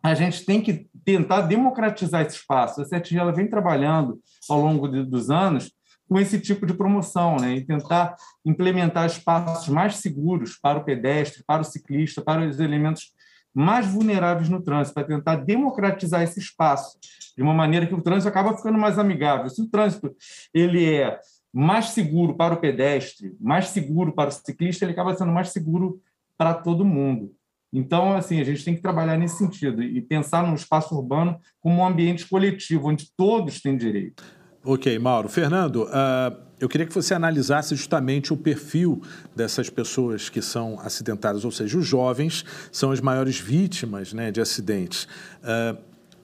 a 0.03 0.15
gente 0.15 0.45
tem 0.45 0.61
que 0.61 0.87
tentar 1.03 1.43
democratizar 1.43 2.21
esse 2.21 2.37
espaço. 2.37 2.83
A 2.83 2.85
CETG 2.85 3.19
ela 3.19 3.33
vem 3.33 3.49
trabalhando 3.49 4.21
ao 4.51 4.61
longo 4.61 4.87
de, 4.87 5.03
dos 5.03 5.31
anos 5.31 5.73
com 6.09 6.19
esse 6.19 6.39
tipo 6.39 6.67
de 6.67 6.75
promoção, 6.75 7.37
né? 7.37 7.55
e 7.55 7.65
tentar 7.65 8.17
implementar 8.45 9.07
espaços 9.07 9.69
mais 9.69 9.97
seguros 9.97 10.59
para 10.61 10.79
o 10.79 10.85
pedestre, 10.85 11.43
para 11.47 11.63
o 11.63 11.65
ciclista, 11.65 12.23
para 12.23 12.47
os 12.47 12.61
elementos 12.61 13.13
mais 13.55 13.87
vulneráveis 13.87 14.49
no 14.49 14.63
trânsito, 14.63 14.95
para 14.95 15.07
tentar 15.07 15.37
democratizar 15.37 16.23
esse 16.23 16.41
espaço 16.41 16.99
de 17.37 17.43
uma 17.43 17.55
maneira 17.55 17.87
que 17.87 17.95
o 17.95 18.03
trânsito 18.03 18.29
acaba 18.29 18.57
ficando 18.57 18.79
mais 18.79 18.99
amigável. 18.99 19.49
Se 19.49 19.63
o 19.63 19.69
trânsito 19.69 20.15
ele 20.53 20.93
é 20.93 21.19
mais 21.53 21.91
seguro 21.91 22.35
para 22.35 22.55
o 22.55 22.61
pedestre, 22.61 23.37
mais 23.41 23.69
seguro 23.69 24.13
para 24.13 24.29
o 24.29 24.33
ciclista, 24.33 24.85
ele 24.85 24.93
acaba 24.93 25.15
sendo 25.15 25.33
mais 25.33 25.51
seguro 25.51 26.01
para 26.37 26.53
todo 26.53 26.85
mundo. 26.85 27.33
Então, 27.73 28.17
assim, 28.17 28.41
a 28.41 28.45
gente 28.45 28.65
tem 28.65 28.75
que 28.75 28.83
trabalhar 28.83 29.17
nesse 29.17 29.39
sentido 29.39 29.83
e 29.83 30.01
pensar 30.01 30.47
no 30.47 30.55
espaço 30.55 30.95
urbano 30.95 31.39
como 31.61 31.81
um 31.81 31.87
ambiente 31.87 32.29
coletivo, 32.29 32.89
onde 32.89 33.11
todos 33.17 33.61
têm 33.61 33.77
direito. 33.77 34.23
Ok, 34.67 34.99
Mauro. 34.99 35.29
Fernando, 35.29 35.85
uh, 35.85 36.35
eu 36.59 36.71
queria 36.71 36.87
que 36.87 36.95
você 36.95 37.13
analisasse 37.13 37.77
justamente 37.77 38.33
o 38.33 38.37
perfil 38.37 39.03
dessas 39.37 39.69
pessoas 39.69 40.31
que 40.31 40.41
são 40.41 40.81
acidentadas, 40.81 41.45
ou 41.45 41.51
seja, 41.51 41.77
os 41.77 41.87
jovens 41.87 42.47
são 42.73 42.91
as 42.91 42.99
maiores 42.99 43.39
vítimas 43.39 44.15
né, 44.15 44.31
de 44.31 44.41
acidentes. 44.41 45.05
Uh, 45.43 45.77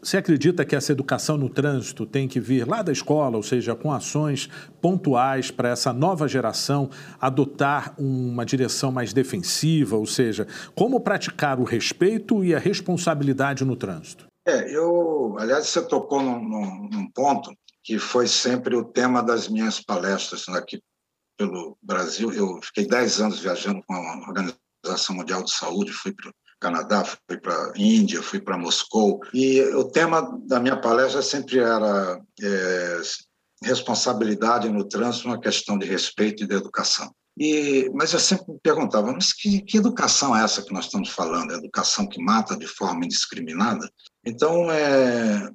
você 0.02 0.16
acredita 0.16 0.64
que 0.64 0.74
essa 0.74 0.92
educação 0.92 1.36
no 1.36 1.50
trânsito 1.50 2.06
tem 2.06 2.26
que 2.26 2.40
vir 2.40 2.66
lá 2.66 2.80
da 2.80 2.90
escola, 2.90 3.36
ou 3.36 3.42
seja, 3.42 3.74
com 3.74 3.92
ações 3.92 4.48
pontuais 4.80 5.50
para 5.50 5.68
essa 5.68 5.92
nova 5.92 6.26
geração 6.26 6.88
adotar 7.20 7.94
uma 7.98 8.46
direção 8.46 8.90
mais 8.90 9.12
defensiva, 9.12 9.98
ou 9.98 10.06
seja, 10.06 10.46
como 10.74 10.98
praticar 11.00 11.60
o 11.60 11.64
respeito 11.64 12.42
e 12.42 12.54
a 12.54 12.58
responsabilidade 12.58 13.62
no 13.62 13.76
trânsito? 13.76 14.24
É, 14.48 14.74
eu, 14.74 15.36
aliás, 15.38 15.66
você 15.66 15.82
tocou 15.82 16.22
num, 16.22 16.42
num, 16.42 16.88
num 16.90 17.10
ponto 17.10 17.52
que 17.82 17.98
foi 17.98 18.26
sempre 18.26 18.76
o 18.76 18.84
tema 18.84 19.22
das 19.22 19.48
minhas 19.48 19.80
palestras 19.80 20.48
aqui 20.48 20.82
pelo 21.36 21.78
Brasil. 21.82 22.32
Eu 22.32 22.60
fiquei 22.62 22.86
10 22.86 23.20
anos 23.20 23.40
viajando 23.40 23.82
com 23.86 23.94
a 23.94 24.28
Organização 24.28 25.16
Mundial 25.16 25.42
de 25.42 25.52
Saúde, 25.52 25.92
fui 25.92 26.12
para 26.12 26.30
o 26.30 26.34
Canadá, 26.60 27.04
fui 27.04 27.38
para 27.38 27.54
a 27.54 27.72
Índia, 27.76 28.22
fui 28.22 28.40
para 28.40 28.58
Moscou. 28.58 29.20
E 29.32 29.62
o 29.74 29.84
tema 29.84 30.38
da 30.46 30.60
minha 30.60 30.78
palestra 30.78 31.22
sempre 31.22 31.58
era 31.58 32.20
é, 32.42 33.00
responsabilidade 33.62 34.68
no 34.68 34.84
trânsito, 34.84 35.28
uma 35.28 35.40
questão 35.40 35.78
de 35.78 35.86
respeito 35.86 36.44
e 36.44 36.46
de 36.46 36.54
educação. 36.54 37.10
E, 37.38 37.90
mas 37.94 38.12
eu 38.12 38.20
sempre 38.20 38.52
me 38.52 38.58
perguntava, 38.62 39.12
mas 39.12 39.32
que, 39.32 39.62
que, 39.62 39.78
educação 39.78 40.36
é 40.36 40.44
essa 40.44 40.62
que 40.62 40.74
nós 40.74 40.84
estamos 40.86 41.08
falando? 41.08 41.52
É 41.52 41.56
educação 41.56 42.06
que 42.06 42.22
mata 42.22 42.54
de 42.54 42.66
forma 42.66 43.06
indiscriminada? 43.06 43.90
Então, 44.26 44.70
é, 44.70 45.50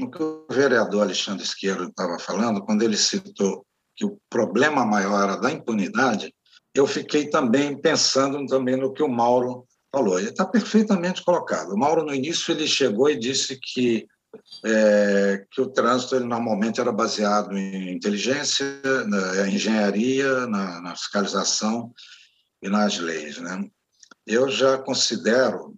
o 0.00 0.10
que 0.10 0.22
o 0.22 0.46
vereador 0.50 1.02
Alexandre 1.02 1.44
Esquerdo 1.44 1.84
estava 1.84 2.18
falando, 2.18 2.64
quando 2.64 2.82
ele 2.82 2.96
citou 2.96 3.64
que 3.96 4.04
o 4.04 4.18
problema 4.30 4.84
maior 4.84 5.24
era 5.24 5.36
da 5.36 5.50
impunidade, 5.50 6.32
eu 6.74 6.86
fiquei 6.86 7.28
também 7.28 7.76
pensando 7.80 8.46
também 8.46 8.76
no 8.76 8.92
que 8.92 9.02
o 9.02 9.08
Mauro 9.08 9.66
falou. 9.92 10.18
Ele 10.18 10.28
está 10.28 10.46
perfeitamente 10.46 11.24
colocado. 11.24 11.72
O 11.72 11.78
Mauro, 11.78 12.04
no 12.04 12.14
início, 12.14 12.52
ele 12.52 12.68
chegou 12.68 13.10
e 13.10 13.18
disse 13.18 13.58
que, 13.60 14.06
é, 14.64 15.44
que 15.50 15.60
o 15.60 15.68
trânsito 15.68 16.14
ele, 16.14 16.26
normalmente 16.26 16.80
era 16.80 16.92
baseado 16.92 17.56
em 17.56 17.92
inteligência, 17.92 18.64
na 19.06 19.48
engenharia, 19.48 20.46
na, 20.46 20.80
na 20.80 20.94
fiscalização 20.94 21.92
e 22.62 22.68
nas 22.68 22.98
leis. 22.98 23.38
Né? 23.38 23.68
Eu 24.28 24.50
já 24.50 24.76
considero 24.76 25.74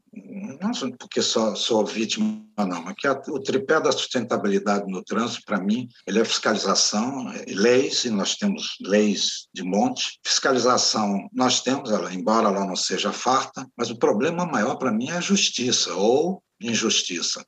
não 0.61 0.91
porque 0.99 1.23
só 1.23 1.55
sou 1.55 1.87
vítima, 1.87 2.45
não, 2.59 2.83
mas 2.83 2.95
que 2.97 3.07
a, 3.07 3.13
o 3.29 3.41
tripé 3.41 3.81
da 3.81 3.93
sustentabilidade 3.93 4.91
no 4.91 5.05
trânsito, 5.05 5.43
para 5.47 5.61
mim, 5.61 5.89
ele 6.05 6.19
é 6.19 6.25
fiscalização, 6.25 7.33
é 7.33 7.45
leis, 7.49 8.05
e 8.05 8.11
nós 8.11 8.37
temos 8.37 8.77
leis 8.81 9.47
de 9.55 9.63
monte. 9.63 10.19
Fiscalização 10.27 11.29
nós 11.33 11.63
temos, 11.63 11.91
ela, 11.91 12.13
embora 12.13 12.49
ela 12.49 12.67
não 12.67 12.77
seja 12.77 13.13
farta, 13.13 13.67
mas 13.77 13.89
o 13.89 13.99
problema 13.99 14.45
maior 14.45 14.75
para 14.75 14.93
mim 14.93 15.09
é 15.11 15.17
a 15.17 15.21
justiça 15.21 15.95
ou 15.95 16.43
injustiça. 16.61 17.45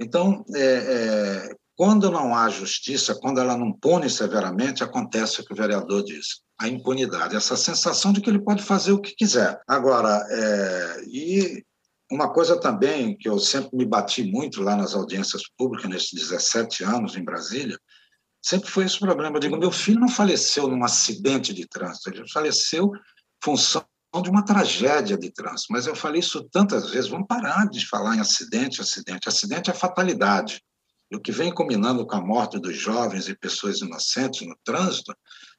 Então, 0.00 0.44
é, 0.54 0.62
é, 0.62 1.54
quando 1.76 2.10
não 2.12 2.34
há 2.34 2.48
justiça, 2.48 3.18
quando 3.20 3.40
ela 3.40 3.56
não 3.56 3.72
pune 3.72 4.08
severamente, 4.08 4.84
acontece 4.84 5.40
o 5.40 5.44
que 5.44 5.52
o 5.52 5.56
vereador 5.56 6.04
disse 6.04 6.43
a 6.58 6.68
impunidade, 6.68 7.36
essa 7.36 7.56
sensação 7.56 8.12
de 8.12 8.20
que 8.20 8.30
ele 8.30 8.38
pode 8.38 8.62
fazer 8.62 8.92
o 8.92 9.00
que 9.00 9.14
quiser. 9.14 9.60
Agora, 9.66 10.24
é, 10.30 11.04
e 11.06 11.64
uma 12.10 12.32
coisa 12.32 12.58
também 12.58 13.16
que 13.16 13.28
eu 13.28 13.38
sempre 13.38 13.76
me 13.76 13.84
bati 13.84 14.22
muito 14.22 14.62
lá 14.62 14.76
nas 14.76 14.94
audiências 14.94 15.42
públicas, 15.56 15.90
nesses 15.90 16.12
17 16.12 16.84
anos 16.84 17.16
em 17.16 17.24
Brasília, 17.24 17.78
sempre 18.40 18.70
foi 18.70 18.84
esse 18.84 18.98
problema. 18.98 19.36
Eu 19.36 19.40
digo, 19.40 19.56
meu 19.56 19.72
filho 19.72 20.00
não 20.00 20.08
faleceu 20.08 20.68
num 20.68 20.84
acidente 20.84 21.52
de 21.52 21.66
trânsito, 21.66 22.10
ele 22.10 22.28
faleceu 22.28 22.92
função 23.42 23.84
de 24.22 24.30
uma 24.30 24.44
tragédia 24.44 25.18
de 25.18 25.30
trânsito. 25.30 25.72
Mas 25.72 25.86
eu 25.86 25.96
falei 25.96 26.20
isso 26.20 26.44
tantas 26.52 26.90
vezes, 26.90 27.10
vamos 27.10 27.26
parar 27.26 27.68
de 27.68 27.84
falar 27.86 28.16
em 28.16 28.20
acidente, 28.20 28.80
acidente. 28.80 29.28
Acidente 29.28 29.70
é 29.70 29.74
fatalidade. 29.74 30.62
E 31.10 31.16
o 31.16 31.20
que 31.20 31.32
vem 31.32 31.52
combinando 31.52 32.06
com 32.06 32.16
a 32.16 32.20
morte 32.20 32.58
dos 32.58 32.76
jovens 32.76 33.28
e 33.28 33.36
pessoas 33.36 33.80
inocentes 33.80 34.46
no 34.46 34.56
trânsito 34.64 35.14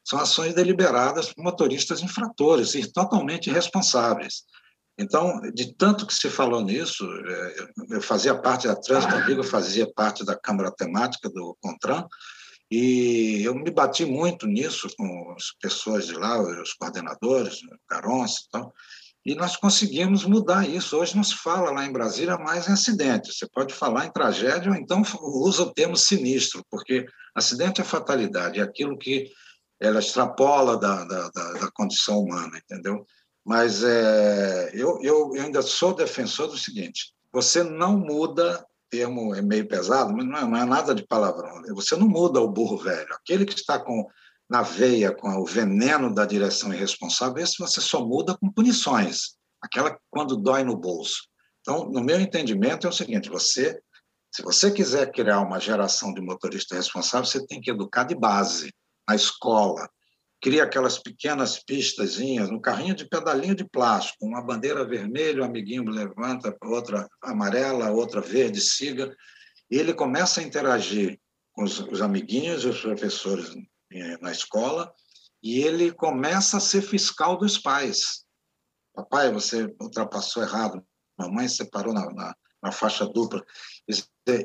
são 0.05 0.19
ações 0.19 0.53
deliberadas 0.53 1.33
por 1.33 1.43
motoristas 1.43 2.03
infratores 2.03 2.75
e 2.75 2.91
totalmente 2.91 3.49
irresponsáveis. 3.49 4.43
Então, 4.97 5.41
de 5.53 5.73
tanto 5.73 6.05
que 6.07 6.13
se 6.13 6.29
falou 6.29 6.61
nisso, 6.61 7.05
é, 7.27 7.95
eu 7.95 8.01
fazia 8.01 8.35
parte 8.35 8.67
da 8.67 8.75
Trânsito 8.75 9.15
Amigo, 9.15 9.43
fazia 9.43 9.91
parte 9.91 10.23
da 10.23 10.35
Câmara 10.35 10.71
Temática 10.71 11.29
do 11.29 11.57
CONTRAN, 11.59 12.07
e 12.71 13.41
eu 13.43 13.53
me 13.53 13.69
bati 13.69 14.05
muito 14.05 14.47
nisso 14.47 14.87
com 14.97 15.33
as 15.37 15.51
pessoas 15.61 16.07
de 16.07 16.13
lá, 16.13 16.39
os 16.39 16.73
coordenadores, 16.73 17.59
Caronce 17.87 18.43
e 18.45 18.49
tal, 18.51 18.73
e 19.25 19.35
nós 19.35 19.55
conseguimos 19.55 20.23
mudar 20.23 20.67
isso. 20.67 20.97
Hoje 20.97 21.15
não 21.15 21.23
se 21.23 21.35
fala 21.35 21.71
lá 21.71 21.85
em 21.85 21.91
Brasília 21.91 22.37
mais 22.37 22.67
em 22.67 22.73
acidente, 22.73 23.33
você 23.33 23.47
pode 23.47 23.73
falar 23.73 24.05
em 24.05 24.11
tragédia 24.11 24.71
ou 24.71 24.77
então 24.77 25.03
usa 25.19 25.63
o 25.63 25.73
termo 25.73 25.97
sinistro, 25.97 26.63
porque 26.69 27.05
acidente 27.35 27.81
é 27.81 27.83
fatalidade, 27.83 28.59
é 28.59 28.63
aquilo 28.63 28.97
que 28.97 29.31
ela 29.85 29.99
extrapola 29.99 30.77
da, 30.77 31.03
da, 31.05 31.29
da, 31.29 31.53
da 31.53 31.71
condição 31.71 32.19
humana, 32.19 32.57
entendeu? 32.57 33.05
Mas 33.45 33.83
é, 33.83 34.71
eu, 34.73 34.99
eu, 35.01 35.35
eu 35.35 35.43
ainda 35.43 35.61
sou 35.61 35.93
defensor 35.93 36.47
do 36.47 36.57
seguinte: 36.57 37.13
você 37.31 37.63
não 37.63 37.97
muda 37.97 38.65
termo 38.89 39.35
é 39.35 39.41
meio 39.41 39.67
pesado, 39.67 40.13
mas 40.13 40.25
não 40.25 40.37
é, 40.37 40.45
não 40.45 40.57
é, 40.57 40.65
nada 40.65 40.95
de 40.95 41.05
palavrão. 41.05 41.61
Você 41.75 41.95
não 41.95 42.07
muda 42.07 42.39
o 42.39 42.47
burro 42.47 42.77
velho. 42.77 43.13
Aquele 43.13 43.45
que 43.45 43.53
está 43.53 43.79
com 43.79 44.07
na 44.49 44.61
veia 44.61 45.11
com 45.11 45.27
o 45.37 45.45
veneno 45.45 46.13
da 46.13 46.23
direção 46.23 46.71
irresponsável, 46.71 47.43
esse 47.43 47.57
você 47.57 47.81
só 47.81 48.05
muda 48.05 48.37
com 48.37 48.51
punições. 48.51 49.35
Aquela 49.61 49.97
quando 50.11 50.37
dói 50.37 50.63
no 50.63 50.77
bolso. 50.77 51.23
Então, 51.61 51.89
no 51.89 52.03
meu 52.03 52.19
entendimento 52.19 52.85
é 52.85 52.89
o 52.89 52.93
seguinte: 52.93 53.29
você, 53.29 53.79
se 54.31 54.41
você 54.41 54.71
quiser 54.71 55.11
criar 55.11 55.41
uma 55.41 55.59
geração 55.59 56.13
de 56.13 56.21
motorista 56.21 56.75
responsável, 56.75 57.25
você 57.25 57.45
tem 57.45 57.59
que 57.59 57.71
educar 57.71 58.03
de 58.03 58.15
base 58.15 58.71
na 59.07 59.15
escola, 59.15 59.89
cria 60.41 60.63
aquelas 60.63 60.99
pequenas 60.99 61.57
pistazinhas, 61.63 62.49
um 62.49 62.59
carrinho 62.59 62.93
de 62.93 63.07
pedalinho 63.07 63.55
de 63.55 63.63
plástico, 63.63 64.25
uma 64.25 64.41
bandeira 64.41 64.85
vermelha, 64.85 65.41
o 65.41 65.45
amiguinho 65.45 65.89
levanta, 65.89 66.55
outra 66.61 67.09
amarela, 67.21 67.91
outra 67.91 68.21
verde, 68.21 68.61
siga, 68.61 69.15
e 69.69 69.77
ele 69.77 69.93
começa 69.93 70.39
a 70.39 70.43
interagir 70.43 71.19
com 71.51 71.63
os, 71.63 71.79
os 71.79 72.01
amiguinhos 72.01 72.63
e 72.63 72.67
os 72.67 72.79
professores 72.79 73.55
eh, 73.91 74.17
na 74.21 74.31
escola, 74.31 74.93
e 75.41 75.61
ele 75.61 75.91
começa 75.91 76.57
a 76.57 76.59
ser 76.59 76.81
fiscal 76.81 77.37
dos 77.37 77.57
pais. 77.57 78.23
Papai, 78.93 79.31
você 79.31 79.73
ultrapassou 79.81 80.43
errado, 80.43 80.85
mamãe 81.17 81.47
separou 81.47 81.93
na, 81.93 82.05
na, 82.11 82.35
na 82.61 82.71
faixa 82.71 83.05
dupla. 83.05 83.43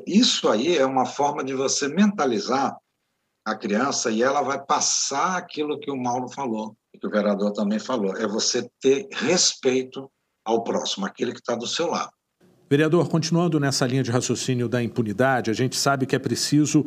Isso 0.05 0.49
aí 0.49 0.77
é 0.77 0.85
uma 0.85 1.05
forma 1.05 1.43
de 1.43 1.53
você 1.53 1.87
mentalizar 1.87 2.75
a 3.45 3.55
criança 3.55 4.11
e 4.11 4.21
ela 4.21 4.41
vai 4.41 4.63
passar 4.63 5.37
aquilo 5.37 5.79
que 5.79 5.91
o 5.91 5.97
Mauro 5.97 6.29
falou, 6.29 6.75
que 6.99 7.07
o 7.07 7.09
vereador 7.09 7.51
também 7.53 7.79
falou, 7.79 8.15
é 8.15 8.27
você 8.27 8.69
ter 8.79 9.07
respeito 9.11 10.11
ao 10.45 10.63
próximo, 10.63 11.05
aquele 11.05 11.33
que 11.33 11.39
está 11.39 11.55
do 11.55 11.67
seu 11.67 11.87
lado. 11.87 12.11
Vereador, 12.71 13.09
continuando 13.09 13.59
nessa 13.59 13.85
linha 13.85 14.01
de 14.01 14.09
raciocínio 14.09 14.69
da 14.69 14.81
impunidade, 14.81 15.51
a 15.51 15.53
gente 15.53 15.75
sabe 15.75 16.05
que 16.05 16.15
é 16.15 16.19
preciso 16.19 16.79
uh, 16.79 16.85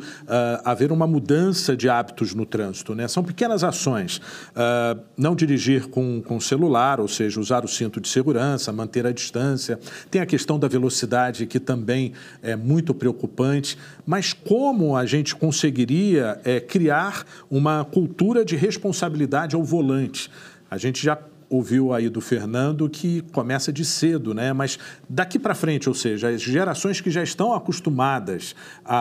haver 0.65 0.91
uma 0.91 1.05
mudança 1.05 1.77
de 1.77 1.87
hábitos 1.87 2.33
no 2.33 2.43
trânsito. 2.43 2.95
Né? 2.95 3.07
São 3.07 3.23
pequenas 3.23 3.63
ações. 3.63 4.17
Uh, 4.17 4.99
não 5.15 5.35
dirigir 5.35 5.85
com, 5.89 6.23
com 6.23 6.39
celular, 6.39 6.99
ou 6.99 7.07
seja, 7.07 7.39
usar 7.39 7.63
o 7.63 7.67
cinto 7.67 8.01
de 8.01 8.07
segurança, 8.07 8.71
manter 8.71 9.05
a 9.05 9.11
distância. 9.11 9.79
Tem 10.09 10.19
a 10.19 10.25
questão 10.25 10.57
da 10.57 10.67
velocidade, 10.67 11.45
que 11.45 11.59
também 11.59 12.13
é 12.41 12.55
muito 12.55 12.91
preocupante. 12.91 13.77
Mas 14.07 14.33
como 14.33 14.97
a 14.97 15.05
gente 15.05 15.35
conseguiria 15.35 16.41
é, 16.43 16.59
criar 16.59 17.23
uma 17.47 17.85
cultura 17.85 18.43
de 18.43 18.55
responsabilidade 18.55 19.55
ao 19.55 19.63
volante? 19.63 20.31
A 20.67 20.79
gente 20.79 21.03
já 21.03 21.15
ouviu 21.49 21.93
aí 21.93 22.09
do 22.09 22.21
Fernando 22.21 22.89
que 22.89 23.21
começa 23.31 23.71
de 23.71 23.85
cedo, 23.85 24.33
né? 24.33 24.53
Mas 24.53 24.77
daqui 25.09 25.37
para 25.37 25.55
frente, 25.55 25.87
ou 25.87 25.95
seja, 25.95 26.29
as 26.29 26.41
gerações 26.41 27.01
que 27.01 27.09
já 27.09 27.23
estão 27.23 27.53
acostumadas 27.53 28.55
a, 28.83 28.97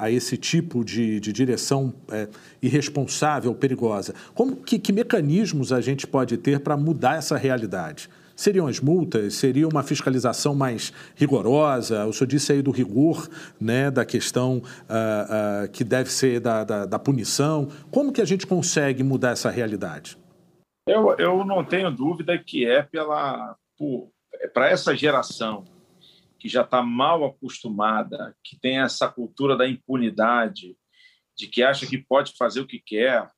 a, 0.00 0.04
a 0.04 0.10
esse 0.10 0.36
tipo 0.36 0.84
de, 0.84 1.20
de 1.20 1.32
direção 1.32 1.92
é, 2.10 2.28
irresponsável, 2.62 3.54
perigosa, 3.54 4.14
como 4.34 4.56
que, 4.56 4.78
que 4.78 4.92
mecanismos 4.92 5.72
a 5.72 5.80
gente 5.80 6.06
pode 6.06 6.36
ter 6.36 6.60
para 6.60 6.76
mudar 6.76 7.16
essa 7.16 7.36
realidade? 7.36 8.08
Seriam 8.38 8.68
as 8.68 8.78
multas? 8.78 9.34
Seria 9.34 9.66
uma 9.66 9.82
fiscalização 9.82 10.54
mais 10.54 10.92
rigorosa? 11.16 12.06
O 12.06 12.12
senhor 12.12 12.28
disse 12.28 12.52
aí 12.52 12.62
do 12.62 12.70
rigor, 12.70 13.28
né, 13.60 13.90
da 13.90 14.04
questão 14.04 14.58
uh, 14.58 15.64
uh, 15.64 15.68
que 15.70 15.82
deve 15.82 16.12
ser 16.12 16.38
da, 16.38 16.62
da, 16.62 16.86
da 16.86 16.98
punição. 17.00 17.66
Como 17.90 18.12
que 18.12 18.20
a 18.20 18.24
gente 18.24 18.46
consegue 18.46 19.02
mudar 19.02 19.30
essa 19.32 19.50
realidade? 19.50 20.16
Eu, 20.88 21.14
eu 21.18 21.44
não 21.44 21.62
tenho 21.62 21.90
dúvida 21.90 22.38
que 22.38 22.66
é 22.66 22.82
pela 22.82 23.54
é 24.40 24.48
para 24.48 24.70
essa 24.70 24.96
geração 24.96 25.64
que 26.38 26.48
já 26.48 26.62
está 26.62 26.82
mal 26.82 27.24
acostumada, 27.24 28.34
que 28.42 28.58
tem 28.58 28.80
essa 28.80 29.06
cultura 29.06 29.56
da 29.56 29.68
impunidade, 29.68 30.76
de 31.36 31.46
que 31.46 31.62
acha 31.62 31.86
que 31.86 31.98
pode 31.98 32.34
fazer 32.36 32.60
o 32.60 32.66
que 32.66 32.80
quer, 32.80 33.28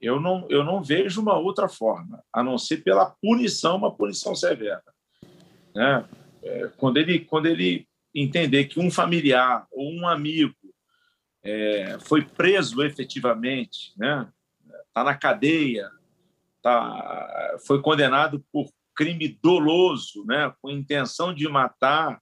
eu 0.00 0.20
não, 0.20 0.46
eu 0.50 0.62
não 0.62 0.82
vejo 0.82 1.20
uma 1.20 1.36
outra 1.36 1.68
forma, 1.68 2.22
a 2.32 2.42
não 2.42 2.58
ser 2.58 2.78
pela 2.84 3.10
punição, 3.20 3.76
uma 3.76 3.94
punição 3.94 4.34
severa. 4.34 4.82
Né? 5.74 6.08
É, 6.42 6.68
quando, 6.76 6.98
ele, 6.98 7.20
quando 7.20 7.46
ele 7.46 7.88
entender 8.14 8.66
que 8.66 8.78
um 8.78 8.90
familiar 8.90 9.66
ou 9.72 9.90
um 9.90 10.06
amigo 10.06 10.54
é, 11.42 11.98
foi 12.00 12.22
preso 12.22 12.82
efetivamente, 12.82 13.92
né? 13.96 14.30
está 14.86 15.02
na 15.02 15.14
cadeia, 15.14 15.90
tá, 16.64 17.58
foi 17.66 17.82
condenado 17.82 18.42
por 18.50 18.66
crime 18.96 19.28
doloso, 19.42 20.24
né, 20.24 20.50
com 20.62 20.70
intenção 20.70 21.34
de 21.34 21.46
matar, 21.46 22.18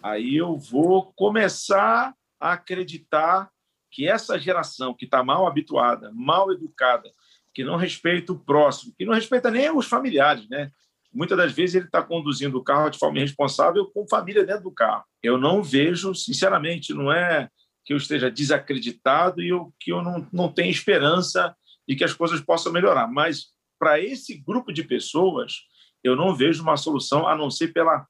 aí 0.00 0.36
eu 0.36 0.56
vou 0.56 1.12
começar 1.16 2.14
a 2.38 2.52
acreditar 2.52 3.50
que 3.90 4.08
essa 4.08 4.38
geração 4.38 4.94
que 4.94 5.06
está 5.06 5.24
mal 5.24 5.46
habituada, 5.46 6.12
mal 6.14 6.52
educada, 6.52 7.10
que 7.52 7.64
não 7.64 7.76
respeita 7.76 8.32
o 8.32 8.38
próximo, 8.38 8.94
que 8.96 9.04
não 9.04 9.14
respeita 9.14 9.50
nem 9.50 9.70
os 9.70 9.86
familiares, 9.86 10.48
né? 10.48 10.70
Muitas 11.12 11.38
das 11.38 11.52
vezes 11.52 11.76
ele 11.76 11.86
está 11.86 12.02
conduzindo 12.02 12.58
o 12.58 12.64
carro 12.64 12.90
de 12.90 12.98
forma 12.98 13.18
irresponsável 13.18 13.86
com 13.86 14.06
família 14.08 14.44
dentro 14.44 14.64
do 14.64 14.72
carro. 14.72 15.04
Eu 15.22 15.38
não 15.38 15.62
vejo, 15.62 16.12
sinceramente, 16.12 16.92
não 16.92 17.12
é 17.12 17.48
que 17.84 17.92
eu 17.92 17.96
esteja 17.96 18.30
desacreditado 18.30 19.40
e 19.40 19.48
eu, 19.48 19.72
que 19.78 19.92
eu 19.92 20.02
não, 20.02 20.26
não 20.32 20.52
tenho 20.52 20.70
esperança 20.70 21.54
de 21.88 21.94
que 21.94 22.02
as 22.02 22.12
coisas 22.12 22.40
possam 22.40 22.72
melhorar, 22.72 23.06
mas 23.06 23.53
para 23.78 24.00
esse 24.00 24.36
grupo 24.36 24.72
de 24.72 24.82
pessoas, 24.82 25.62
eu 26.02 26.14
não 26.14 26.34
vejo 26.34 26.62
uma 26.62 26.76
solução 26.76 27.26
a 27.26 27.36
não 27.36 27.50
ser 27.50 27.72
pela, 27.72 28.06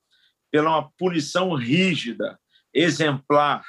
pela 0.51 0.71
uma 0.71 0.91
punição 0.99 1.55
rígida, 1.55 2.39
exemplar, 2.73 3.65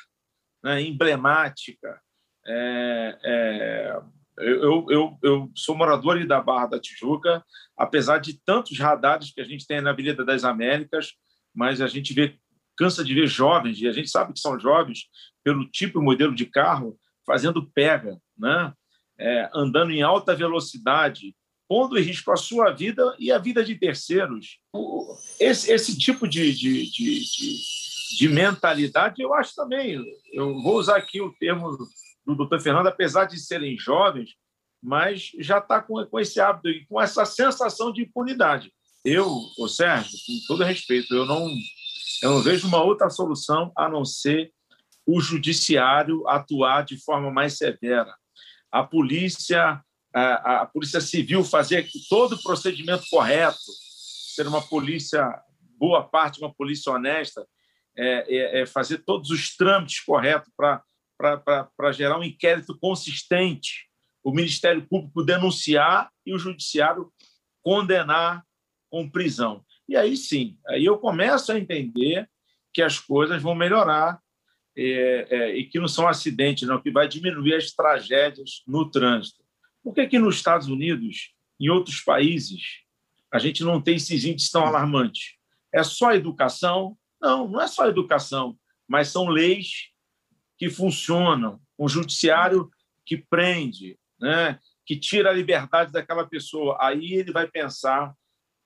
né, 0.63 0.81
emblemática. 0.81 2.01
É, 2.47 3.19
é, 3.23 4.01
eu, 4.37 4.85
eu, 4.89 5.17
eu 5.23 5.51
sou 5.55 5.75
morador 5.75 6.25
da 6.25 6.41
Barra 6.41 6.67
da 6.67 6.79
Tijuca, 6.79 7.43
apesar 7.77 8.17
de 8.17 8.39
tantos 8.43 8.77
radares 8.77 9.31
que 9.31 9.41
a 9.41 9.45
gente 9.45 9.65
tem 9.65 9.79
na 9.79 9.91
Avenida 9.91 10.25
das 10.25 10.43
Américas, 10.43 11.13
mas 11.53 11.81
a 11.81 11.87
gente 11.87 12.13
vê 12.13 12.37
cansa 12.77 13.03
de 13.03 13.13
ver 13.13 13.27
jovens, 13.27 13.79
e 13.79 13.87
a 13.87 13.91
gente 13.91 14.09
sabe 14.09 14.33
que 14.33 14.39
são 14.39 14.59
jovens 14.59 15.05
pelo 15.43 15.69
tipo 15.69 16.01
e 16.01 16.03
modelo 16.03 16.35
de 16.35 16.45
carro, 16.45 16.97
fazendo 17.25 17.69
pega, 17.71 18.19
né? 18.37 18.73
É, 19.17 19.49
andando 19.53 19.91
em 19.91 20.01
alta 20.01 20.35
velocidade, 20.35 21.33
pondo 21.67 21.97
em 21.97 22.01
risco 22.01 22.31
a 22.31 22.37
sua 22.37 22.71
vida 22.71 23.15
e 23.19 23.31
a 23.31 23.37
vida 23.37 23.63
de 23.63 23.75
terceiros. 23.75 24.59
Esse, 25.39 25.71
esse 25.71 25.97
tipo 25.97 26.27
de, 26.27 26.53
de, 26.53 26.91
de, 26.91 27.19
de, 27.19 28.17
de 28.17 28.29
mentalidade, 28.29 29.21
eu 29.21 29.33
acho 29.33 29.55
também, 29.55 30.03
eu 30.31 30.61
vou 30.61 30.77
usar 30.77 30.97
aqui 30.97 31.21
o 31.21 31.33
termo 31.33 31.75
do 32.25 32.35
doutor 32.35 32.59
Fernando, 32.59 32.87
apesar 32.87 33.25
de 33.25 33.39
serem 33.39 33.77
jovens, 33.77 34.35
mas 34.81 35.31
já 35.39 35.57
está 35.57 35.81
com, 35.81 36.03
com 36.05 36.19
esse 36.19 36.39
hábito 36.39 36.69
e 36.69 36.85
com 36.85 37.01
essa 37.01 37.25
sensação 37.25 37.91
de 37.91 38.03
impunidade. 38.03 38.71
Eu, 39.03 39.27
o 39.57 39.67
Sérgio, 39.67 40.17
com 40.25 40.47
todo 40.47 40.63
respeito, 40.63 41.13
eu 41.13 41.25
não, 41.25 41.47
eu 42.23 42.31
não 42.31 42.41
vejo 42.41 42.67
uma 42.67 42.83
outra 42.83 43.09
solução 43.09 43.71
a 43.75 43.87
não 43.87 44.03
ser 44.03 44.51
o 45.05 45.21
judiciário 45.21 46.27
atuar 46.27 46.83
de 46.83 46.97
forma 47.03 47.31
mais 47.31 47.57
severa. 47.57 48.13
A 48.71 48.83
polícia 48.83 49.79
a, 50.15 50.61
a 50.61 50.65
Polícia 50.65 51.01
Civil 51.01 51.43
fazer 51.43 51.85
todo 52.09 52.35
o 52.35 52.41
procedimento 52.41 53.03
correto, 53.09 53.59
ser 54.33 54.47
uma 54.47 54.61
polícia, 54.61 55.29
boa 55.77 56.03
parte, 56.03 56.39
uma 56.39 56.53
polícia 56.53 56.91
honesta, 56.91 57.45
é, 57.97 58.33
é, 58.33 58.61
é 58.61 58.65
fazer 58.65 58.99
todos 58.99 59.29
os 59.29 59.55
trâmites 59.57 59.99
corretos 59.99 60.51
para 60.55 61.91
gerar 61.91 62.17
um 62.17 62.23
inquérito 62.23 62.77
consistente, 62.79 63.89
o 64.23 64.31
Ministério 64.31 64.87
Público 64.87 65.23
denunciar 65.23 66.09
e 66.25 66.33
o 66.33 66.39
Judiciário 66.39 67.11
condenar 67.61 68.41
com 68.89 69.09
prisão. 69.09 69.65
E 69.87 69.97
aí 69.97 70.15
sim, 70.15 70.57
aí 70.67 70.85
eu 70.85 70.97
começo 70.97 71.51
a 71.51 71.59
entender 71.59 72.29
que 72.73 72.81
as 72.81 72.99
coisas 72.99 73.41
vão 73.41 73.53
melhorar 73.53 74.19
é, 74.77 75.27
é, 75.29 75.57
e 75.57 75.65
que 75.65 75.79
não 75.79 75.87
são 75.87 76.07
acidentes, 76.07 76.67
não, 76.67 76.81
que 76.81 76.91
vai 76.91 77.07
diminuir 77.07 77.55
as 77.55 77.71
tragédias 77.71 78.63
no 78.67 78.89
trânsito. 78.89 79.44
Por 79.85 79.93
que, 79.93 80.17
nos 80.17 80.37
Estados 80.37 80.67
Unidos, 80.67 81.31
em 81.59 81.69
outros 81.69 82.01
países, 82.01 82.81
a 83.31 83.37
gente 83.37 83.63
não 83.63 83.79
tem 83.79 83.97
esses 83.97 84.25
índices 84.25 84.49
tão 84.49 84.65
alarmantes? 84.65 85.35
É 85.71 85.83
só 85.83 86.11
educação? 86.11 86.97
Não, 87.21 87.47
não 87.47 87.61
é 87.61 87.67
só 87.67 87.87
educação, 87.87 88.57
mas 88.87 89.09
são 89.09 89.27
leis 89.27 89.91
que 90.57 90.71
funcionam, 90.71 91.61
um 91.77 91.87
judiciário 91.87 92.67
que 93.05 93.15
prende, 93.15 93.99
né? 94.19 94.59
que 94.87 94.97
tira 94.97 95.29
a 95.29 95.33
liberdade 95.33 95.91
daquela 95.91 96.25
pessoa. 96.25 96.75
Aí 96.81 97.13
ele 97.13 97.31
vai 97.31 97.47
pensar 97.47 98.15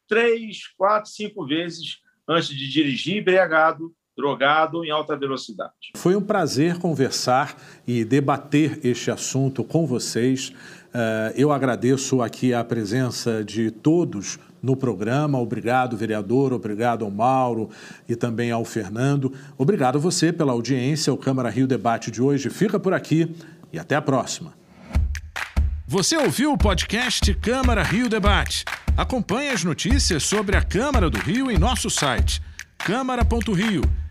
três, 0.08 0.68
quatro, 0.78 1.12
cinco 1.12 1.46
vezes 1.46 2.00
antes 2.26 2.48
de 2.48 2.70
dirigir 2.70 3.18
embriagado, 3.18 3.94
drogado 4.20 4.84
em 4.84 4.92
alta 4.92 5.16
velocidade. 5.16 5.72
Foi 5.96 6.14
um 6.14 6.22
prazer 6.22 6.78
conversar 6.78 7.56
e 7.88 8.04
debater 8.04 8.82
este 8.84 9.10
assunto 9.10 9.64
com 9.64 9.88
vocês. 9.88 10.52
Eh, 10.94 11.34
eu 11.38 11.54
agradeço 11.54 12.22
aqui 12.22 12.54
a 12.54 12.62
presença 12.62 13.46
de 13.46 13.72
todos 13.72 14.38
no 14.62 14.76
programa. 14.76 15.40
Obrigado, 15.40 15.96
vereador. 15.96 16.52
Obrigado 16.52 17.06
ao 17.06 17.12
Mauro 17.12 17.70
e 18.10 18.16
também 18.16 18.52
ao 18.52 18.66
Fernando. 18.66 19.32
Obrigado 19.58 19.96
a 19.98 20.02
você 20.02 20.34
pela 20.34 20.52
audiência. 20.52 21.14
O 21.14 21.18
Câmara 21.18 21.50
Rio 21.50 21.66
Debate 21.66 22.12
de 22.12 22.22
hoje 22.22 22.50
fica 22.50 22.78
por 22.78 22.94
aqui 22.94 23.34
e 23.72 23.80
até 23.80 23.96
a 23.96 24.02
próxima. 24.02 24.54
Você 25.88 26.18
ouviu 26.18 26.52
o 26.52 26.58
podcast 26.58 27.34
Câmara 27.36 27.84
Rio 27.84 28.10
Debate? 28.10 28.66
Acompanhe 28.98 29.50
as 29.50 29.64
notícias 29.64 30.24
sobre 30.24 30.58
a 30.58 30.62
Câmara 30.62 31.10
do 31.10 31.18
Rio 31.18 31.50
em 31.50 31.58
nosso 31.58 31.90
site 31.90 32.42
câmara.rio 32.80 33.82